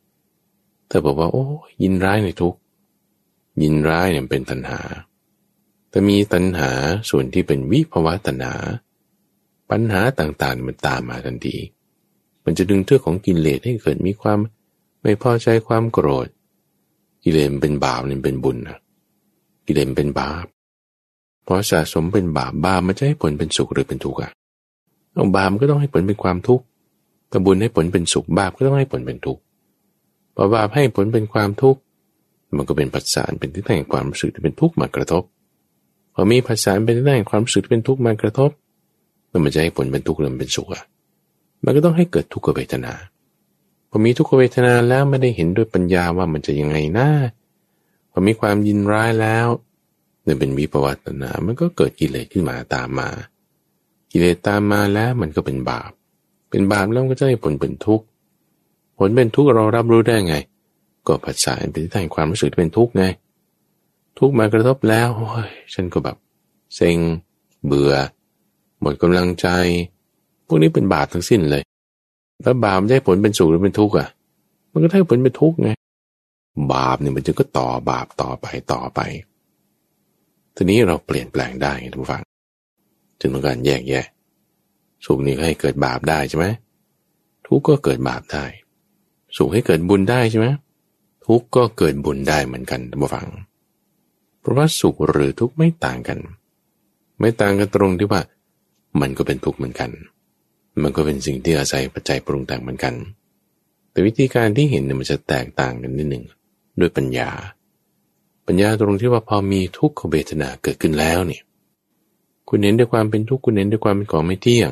[0.88, 1.47] แต่บอกว่า โอ้
[1.82, 2.59] ยินร้ายในทุกข์
[3.62, 4.80] ยินร้ายเนี่ยเป็นตัณหา
[5.95, 6.70] แต่มีตัณหา
[7.11, 8.55] ส่วนที่เป็นวิภวะตัณหา
[9.70, 11.57] ปัญหาต่างๆมันตามมาทันที
[12.45, 14.38] มันจะดึงเทือกของกิเลสให้เกิดมีความ
[15.03, 16.28] ไม่พอใจความโกรธ
[17.24, 18.78] กิเลสเป็นบาปนี่เป็นบุญนะ
[19.66, 20.47] กิเลสเป็นบาป
[21.47, 24.30] พอสะสมเป็นบาปบาปมันจะให้ผลเป็นสุขหรือเป็นทุกข์อะ
[25.12, 26.64] เอาบาปมันก็ต้องให้ผลเป็นความทุกข์
[27.28, 29.42] แต่บุญให้ผลเป็นสุขบาปก็ต้องให้ผลเป็นทุกข์
[30.34, 31.80] พอบาปให้ผลเป็นความทุกข์
[32.57, 35.24] มันก็เป็นปัจจัยเป็นที่แห่งความรู้สึกที่เป็นทุกข์มากระทบ
[36.15, 38.51] พอมีปัจจัยเป็นที่แห่งความรู้สึกที่เป็นทุกข์มากระทบ
[39.45, 40.85] มันจะให้ผลเป็นทุกข์หรือเป็นสุขอะ
[41.65, 42.93] มันก็ต้องให้เกิดทุกขเวทนา
[43.91, 47.09] พอมีทุกขเวทนาแล้วไม่ได้เห็นด้วยปัญญาว่ามันจะยังไงนะ
[48.11, 49.49] พอมีความยินร้ายแล้ว
[50.23, 53.09] เนี่ยเป็นวิปวัตนา มันก็เกิดกิเลสขึ้นมาตามมา
[54.11, 55.91] กิเลสตามมาแล้วมันก็เป็นบาป
[56.51, 58.05] เป็นบาปแล้วก็จะให้ผลเป็นทุกข์
[58.99, 60.37] ผลเป็นทุกข์เรารับรู้ได้ไง
[61.07, 63.05] ก็ผัสสะเป็นที่ตั้งความรู้สึกเป็นทุกข์ไง
[64.19, 66.17] ทุกมากระทบแล้วโอ้ยฉันก็แบบ
[66.77, 66.99] เซ็ง
[67.67, 67.93] เบื่อ
[68.81, 69.49] หมดกำลังใจ
[70.47, 71.62] พวกนี้เป็นบาปทั้งสิ้นเลย
[72.43, 74.09] แล้วบาปได้ผลเป็นสุขหรือเป็นทุกข์อะ
[74.73, 75.71] มันก็ได้ผลเป็นทุกข์ไง
[76.73, 79.01] บาปเนี่ยมันจะก็ต่อบาปต่อไปต่อไป
[80.57, 82.23] ทีนี้เราเปลี่ยนแปลงได้ทุกฝัง
[83.21, 84.07] จึงต้องการแยกแยะ
[85.05, 86.47] สุขนี้ให้เกิดบาปได้ใช่ไหม
[87.47, 88.45] ทุกก็เกิดบาปได้
[89.37, 90.47] สุขให้เกิดบุญได้ใช่ไหม
[91.27, 93.27] ทุกข์ก็เกิดบุญได้เหมือนกันท่านผู้ฟัง
[94.45, 96.18] เพราะว่าสุขหรือทุกข์ไม่ต่างกัน
[97.20, 98.20] ไม่ต่างกันตรงที่ว่า
[99.01, 99.90] มันก็เป็นทุกข์เหมือนกัน
[100.82, 102.95] มันก็เป็นสิ่งที่อาศัยปัจจัยปรุงแต่งเหมือนกัน
[103.90, 106.24] แต่วิธีการที่เห็นเนี่ยมันจะแตกต่างกันนิดหนึ่ง
[106.80, 107.30] ด้วยปัญญา
[108.47, 111.42] ปัญญาตรงที่ว่าพอมีทุกขเวทนาเกิดขึ้นแล้วเนี่ย
[112.49, 114.70] คุณเห็นด้วยความเป็นทุกข์คุณเห็นด้วยความเป็นของไม่เที่ยง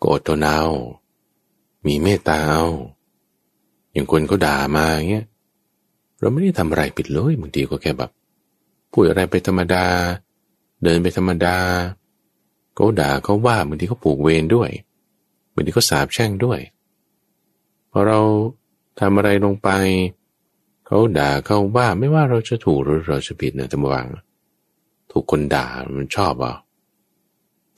[0.00, 0.60] ก็อดทนเอา
[1.86, 2.64] มีเมตตาเอา
[3.92, 5.26] อย่างคนเขาด่ามาเงี้ย
[6.20, 8.10] เราไม่ได้ทำอะไรผิดเลยบางทีก็แค่แบบ
[8.92, 9.84] พูดอะไรไปธรรมดา
[10.84, 11.56] เดินไปธรรมดา
[12.74, 14.70] เขาด่าเขาว่าบางทีเขาผูกเวรด้วย
[15.54, 16.58] บางทีเขาสาบแช่งด้วย
[17.90, 18.20] พอเรา
[19.00, 19.68] ทำอะไรลงไป
[20.86, 24.06] เขาด่าเขาว่าไม่ว่าเราจะถูกหรือเราจะผิดเนี่ยจำวัง
[25.10, 25.66] ถูกคนด่า
[25.96, 26.56] มันชอบอะ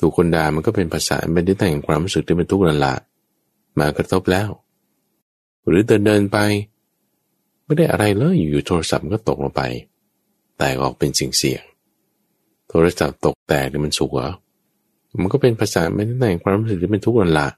[0.00, 2.94] ถูกคนด่ามันก็เป็นภาษาเป็นที่แต่งความรู้สึกที่เป็นทุกข์นั่นละ
[3.78, 4.48] มากระทบแล้ว
[5.66, 6.38] หรือเดินเดินไป
[7.64, 9.62] ไม่ได้อะไรเลยอยู่โทรศัพท์ก็ตกลงไป
[10.58, 11.62] แตกออกเป็นสิ่งเสี่ยง
[12.68, 14.30] โทรศัพท์ตกแตกเนี่ยมันสุกเหรอ
[15.22, 17.48] มันก็เป็นภาษาไม่ได้แต่งความรู้สึกที่เป็นทุกข์นั่นแหละ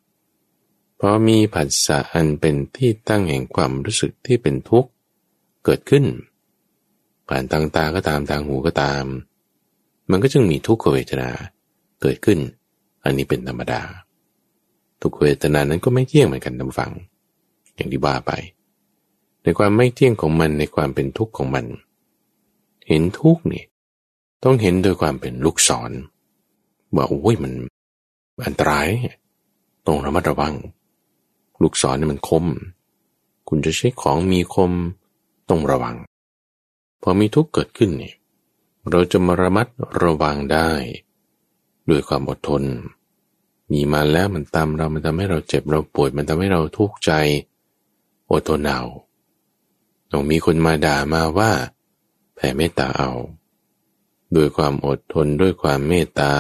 [0.97, 4.91] เพราะมีผัสสะอันเป็นที่ตั้งแห่งความรู้สึกที่เป็นทุกข์
[5.65, 6.05] เกิดขึ้น
[7.29, 9.05] ผ่านทางตาก็ตามทางหูก็ตาม
[10.11, 11.31] มันก็จึงมีทุกขเวทนา
[12.01, 12.39] เกิดขึ้น
[13.05, 13.83] อันนี้เป็นธรรมดา
[15.03, 16.93] ทุกเวทนานั้นก็ไม่เที่ยงเหมือนกันทำฟัง
[17.75, 18.33] อย่างที่ว่าไป
[19.43, 21.65] ในความไม่เที่ยงของมันในความเป็นทุกข์ของมัน
[22.89, 23.65] เห็นทุกข์นี่
[24.43, 25.91] ต้องเห็นโดยความเป็นลูกศร
[26.97, 27.53] บอกโอ้ยมัน
[28.47, 28.89] อันตราย
[29.87, 30.55] ต้องระมัดระวัง
[31.63, 32.45] ลูกศรนี่มันคม
[33.49, 34.73] คุณจะใช้ของมีคม
[35.49, 35.97] ต้องระวัง
[37.03, 38.15] พอมีทุกข์เกิดขึ้นเนี่ย
[38.91, 39.67] เราจะมาระมัด
[40.03, 40.71] ระวังได้
[41.89, 42.63] ด้วยความอดทน
[43.73, 47.13] มีมาแล้วมันตามเรา มันทำให้เราเจ็บเราป่วดมันทำให้เราทุกข์ใจ
[48.31, 48.83] อดทนเอา
[50.11, 51.51] ต้องมีคนมาด่ามาว่า
[52.37, 53.11] แผ่เมตตาเอา
[54.37, 56.33] ด้วยความอดทนด้วยความเมตตา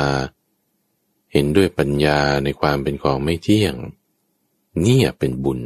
[1.32, 3.74] เห็นด้วยปัญญาในความเป็นของไม่เที่ยง
[4.84, 5.60] นี่เป็นบุญ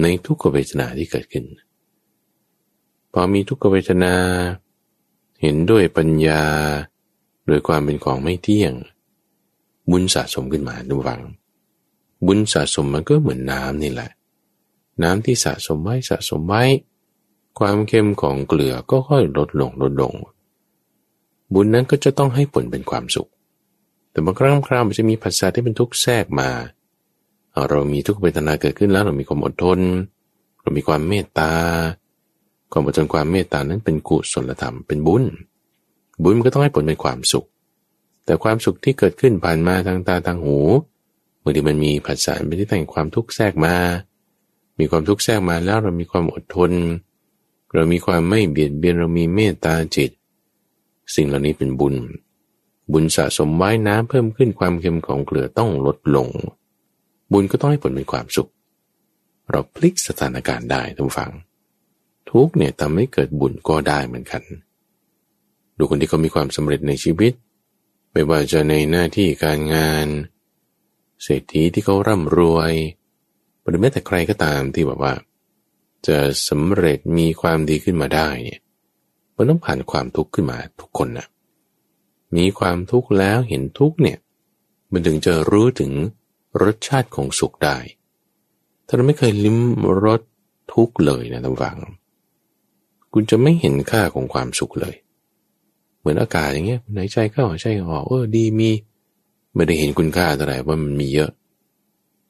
[0.00, 1.44] ในทุกขเวทนาที่เกิดขึ้น
[3.12, 4.14] พอมีทุกขเวทนา
[5.42, 6.42] เห็นด้วยปัญญา
[7.46, 8.72] โดยความเป็นของไม่เที่ยง
[9.90, 11.22] บุญสะสมขึ้นมาดูวัง
[12.26, 14.10] บุญสะสมมันก็เหมือนน้ำนี่แหละ
[15.02, 16.64] น้ำที่สะสมไว้สะสมไว้
[17.58, 20.12] ความเค็มของเกลือก็ค่อยลดลงลดลง
[21.52, 23.28] บุญนั้นก็จะต้องให้ผลเป็นความสุข
[24.10, 26.50] แต่บางครั้งคราวมันจะมีภาษาที่เป็นทุกข์แทรกมา
[27.70, 29.80] เรามีทุกขเวทนาเกิดขึ้นแล้วเรามีความอดทน
[30.62, 31.52] เรามีความเมตตา
[32.72, 35.24] ความอดทนความเมตตานั้นเป็นกุศลธรรมเป็นบุญ
[36.22, 37.46] บุญมันก็ต้องให้ผลเป็นความสุข
[38.24, 40.58] แต่ความสุขที่เกิดขึ้นผ่านมาทางตาทางหู
[41.42, 43.74] บางทีมันมีผัสสะเป็นที่แต่งความทุกข์แทรกมา
[44.78, 46.72] มีความทุกข์แทรกมาแล้วเรามีความอดทน
[47.14, 50.10] เเรามีความไม่เบียดเบียนเรามีเมตตาจิต
[51.14, 51.94] สิ่งเหล่านี้เป็นบุญ
[52.92, 56.28] บุญสะสมไว้น้ำเพิ่มขึ้นความเค็มของเกลือต้องลดลง
[57.32, 58.50] บุญก็ต้องให้ผลเป็นความสุข
[59.50, 61.32] เราพลิกสถานการณ์ได้ทุกฝัง
[62.30, 64.42] ทุกเนี่ยทำให้เกิดบุญก็ได้เหมือนกัน
[65.76, 67.32] ดูคนที่เขามีความสำเร็จในชีวิต
[68.12, 70.06] ไม่ว่าจะในหน้าที่การงาน
[71.22, 72.72] เศรษฐีที่เขาร่ำรวย
[73.66, 75.12] หรือแม้แต่ใครก็ตามที่แบบว่า
[76.08, 78.60] จะสำเร็จมีความดีขึ้นมาได้เนี่ย
[79.36, 81.26] มันต้องผ่านความทุกข์ขึ้นมาทุกคนนะ
[82.36, 84.18] มีความทุกข์แล้วเห็นทุกข์เนี่ย
[84.92, 85.92] มันถึงจะรู้ถึง
[86.62, 87.78] รสชาติของสุขได้
[88.86, 89.58] ถ้าเราไม่เคยลิ้ม
[90.04, 90.20] รส
[90.72, 91.76] ทุกข์เลยนะท่านฟัง
[93.12, 94.94] คุณจะไม่เห็นค่าของความสุขเลย
[95.98, 98.70] เหมือนอากาศอย่างเงี้ยไหนใจเข้าหายใจออกเออดีมี
[99.54, 101.30] ไม่ได้เห็นคุณค่าอะไรว่ามันมีเยอะ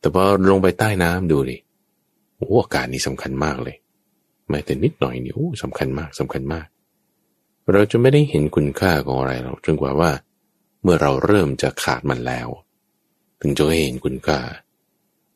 [0.01, 1.57] แต่พอลงไปใต้น้ำดูดิ
[2.37, 3.77] โอ้อากาศนี่สำคัญมากเลย
[4.49, 6.67] แม้แต่นิดหน่อยนี่โอ้สำคัญมากสำคัญมาก
[7.73, 10.11] เราจะไม่ได้เห็นคุณค่าของอะไรเราจนกว่าว่า
[10.83, 12.49] เมื่อเราเริ่มจะขาดมันแล้ว
[13.41, 14.39] ถึงจะเห็นคุณค่า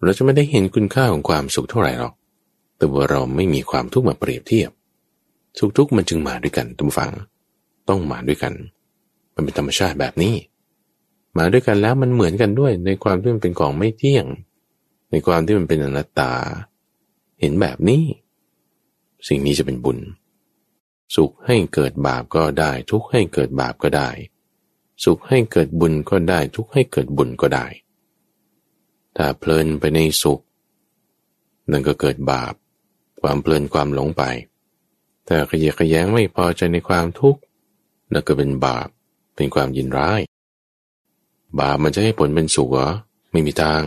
[0.02, 2.14] เราจะไม่ได้เห็นคุณค่าของความสุขเท่าไหร่หรอก
[2.76, 4.70] แต่ว่าเราไม่มีความทุกข์มาเปรียบเทียบ
[5.58, 7.12] สุขทุกข์มันจึงมาด้วยกันทุกฝัง
[7.88, 8.54] ต้องมาด้วยกัน
[9.34, 10.34] มันเป็นธรรมชาติแบบนี้
[11.38, 14.26] มาด้วยกันแล้วมันเหมือนกันด้วยในความที่มันเป็นของไม่เที่ยง
[15.10, 16.32] ในความที่มันเป็นอนัตตา
[17.40, 18.02] เห็นแบบนี้
[19.28, 19.98] สิ่งนี้จะเป็นบุญ
[21.16, 24.10] สุขให้เกิดบาปก็ได้ ทุกข์ให้เกิดบาปก็ได้
[25.04, 27.66] สุขให้เกิดบุญก็ได้ ทุกข์ให้เกิดบุญก็ได้
[29.16, 30.40] ถ้าเพลินไปในสุข
[31.70, 32.54] นั่นก็เกิดบาป
[33.20, 34.22] ความเพลินความหลงไป
[35.26, 37.40] แต่ขยะขยงไม่พอใจในความทุกข์
[38.12, 38.88] นั่นก็เป็นบาป
[39.34, 40.20] เป็นความยินร้าย
[41.60, 42.90] บาปมันจะให้ผลเป็นสุขเหรอ
[43.30, 43.82] ไม่มีทาง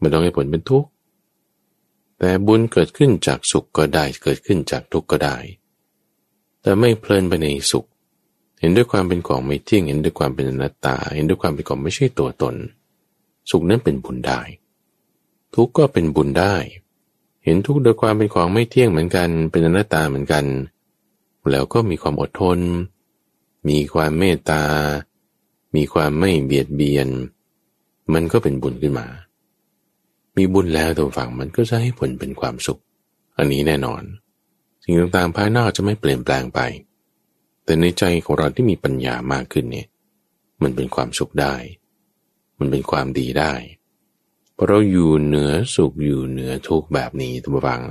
[0.00, 0.88] มันต้องให้ผลเป็นทุกข์
[2.20, 5.36] แต่บุญเกิดขึ้นจากสุขก็ได้เกิดขึ้นจากทุกข์ก็ได้
[6.62, 7.86] แต่ไม่เพลินไปในสุข
[8.60, 12.54] เห็นด้วยความเป็นของไม่เที่ยงเห็นด้วยความเป็นอนัตตา เห็นด้วยความเป็นของไม่ใช่ตัวตน
[13.50, 14.40] สุขนั้นเป็นบุญได้
[15.54, 16.54] ทุกข์ก็เป็นบุญได้
[17.44, 20.44] เห็นทุกข์โดยความเป็นของไม่เที่ยงเหมือนกัน เป็นอนัตตาเหมือนกัน
[21.50, 22.58] แล้วก็มีความอดทน
[23.68, 24.64] มีความเมตตา
[25.74, 27.08] มีความไม่เบียดเบียน
[28.12, 29.06] มันก็เป็นบุญขึ้นมา
[30.36, 32.80] มีบุญแล้วตัวฝั่งมันก็จะให้ผลเป็นความสุข
[33.36, 34.02] อันนี้แน่นอน
[34.82, 36.60] สิ่งต่างๆภายนอกจะไม่เปลี่ยนแปลงไป
[37.64, 39.88] แต่ในใจของเราที่มีปัญญามากขึ้นเนี่ย
[40.62, 41.54] มันเป็นความสุขได้
[42.58, 43.54] มันเป็นความดีได้
[44.54, 47.82] เพราะเราอยู่เหนือสุขอยู่เหนือทุกแบบนี้ตัวฟัง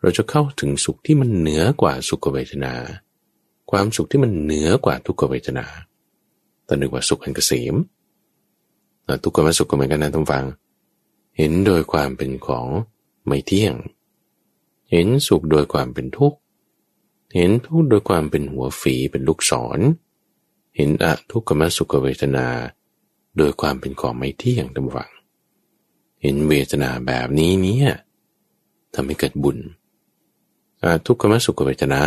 [0.00, 2.74] เราจะเข้าถึงสุขที่มันเหนือกว่าสุขเวทนา
[3.70, 5.66] ความสุขที่มันเหนือกว่าทุกขเวทนา
[6.64, 7.74] แต่นึกว่าสุขอันเกษม
[9.22, 10.44] ทุกขมสุขก็เหมือนกันนะทุกฟัง
[11.42, 12.66] เห็นโดยความเป็นของ
[13.26, 13.74] ไม่เที่ยง
[14.90, 16.38] เห็นสุขโดยความเป็นทุกข์
[17.36, 19.80] เห็นทุกข์โดยความเป็นหัวฝีเป็นลูกศร
[20.76, 22.46] เห็นอะทุกขมสุขเวทนา
[23.36, 25.10] โดยความเป็นของไม่เที่ยงตำวัง
[26.22, 27.90] เห็นเวทนาแบบนี้เนี่ย
[28.94, 29.58] ทำให้เกิดบุญ
[30.82, 32.02] อะทุกขมสุขเวทนา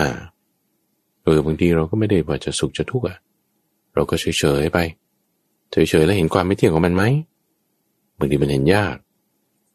[1.23, 3.17] เออบางทีเราก็ไม่ได้ว่าจะสุขจะทุกข์อะ
[3.93, 4.77] เราก็เฉยๆไป
[5.71, 7.03] เฉยๆแล้วเห็นความไม่เที่ยงของมันไหม
[8.17, 8.95] บางทีมันเห็นยาก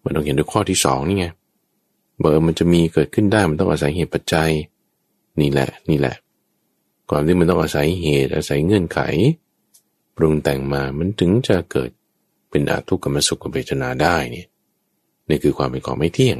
[0.08, 1.26] มันต้องเห็นด้วยข้อที่สองนี่ไง
[2.20, 4.50] เบอร์มันจะมีเกิดขึ้นได้มันต้องอาศัยเหตุปัจจัย
[5.40, 6.16] นี่แหละ นี่แหละ
[7.10, 9.00] ก่อนที่มันต้องอาศัยเหตุอาศัยเงื่อนไข
[10.16, 11.90] ปรุงแต่งมามันถึงจะเกิด
[12.50, 14.46] เป็นอาทุกขมสุขเวทนาได้เนี่ย
[15.28, 16.38] นี่คือความเป็นของไม่เที่ยง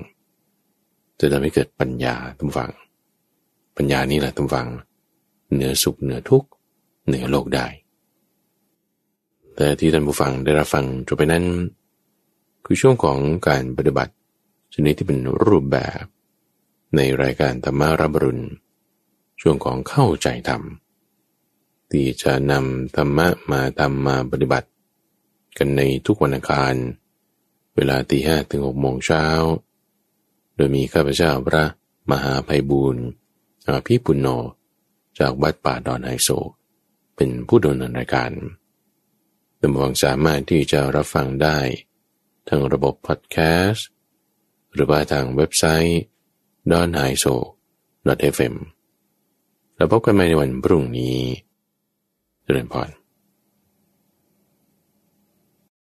[1.18, 2.70] จะทำให้เกิดปัญญาตุ้มฟัง
[3.76, 4.66] ปัญญานี่แหละตุ้มฟัง
[5.52, 6.48] เหนือสุขเหนือทุกข์
[7.06, 7.66] เหนือโลกได้
[9.56, 11.44] แต่ที่ท่านผู้ฟังได้รับฟังจบไปนั้น
[12.70, 14.12] คือช่วงของการปฏิบัติ
[14.74, 16.02] ชนิดที่เป็นรูปแบบ
[16.96, 18.44] ในรายการธรรมารับรุณ
[19.40, 20.62] ช่วงของเข้าใจธรรม
[21.90, 24.68] ที่จะนำธรรมะมาทำมาปฏิบัติ
[25.58, 26.74] กันในทุกวันอังคาร
[27.76, 29.24] เวลาตีห้ถึงหกโมงเช้า
[30.54, 31.64] โดยมีข้าพเจ้าพระ
[32.10, 33.04] มหาภัยบูรณ์
[33.68, 34.28] อาภิปุณโญ
[35.18, 36.28] จากวัดป่าดอนไฮโซ
[37.16, 38.30] เป็นผู้ดำเนินรายการ
[39.62, 41.58] ดำรงสามารถที่จะรับฟังได้
[42.48, 43.36] ทางระบบพอดแค
[43.68, 43.88] สต์
[44.74, 46.00] หรือว่าทางเว็บไซต์
[46.70, 47.34] d o n h a i s o
[48.34, 48.54] fm
[49.76, 51.18] แล้วพบกันใหม่ในวันพรุ่งนี้
[52.42, 52.88] เจริญพร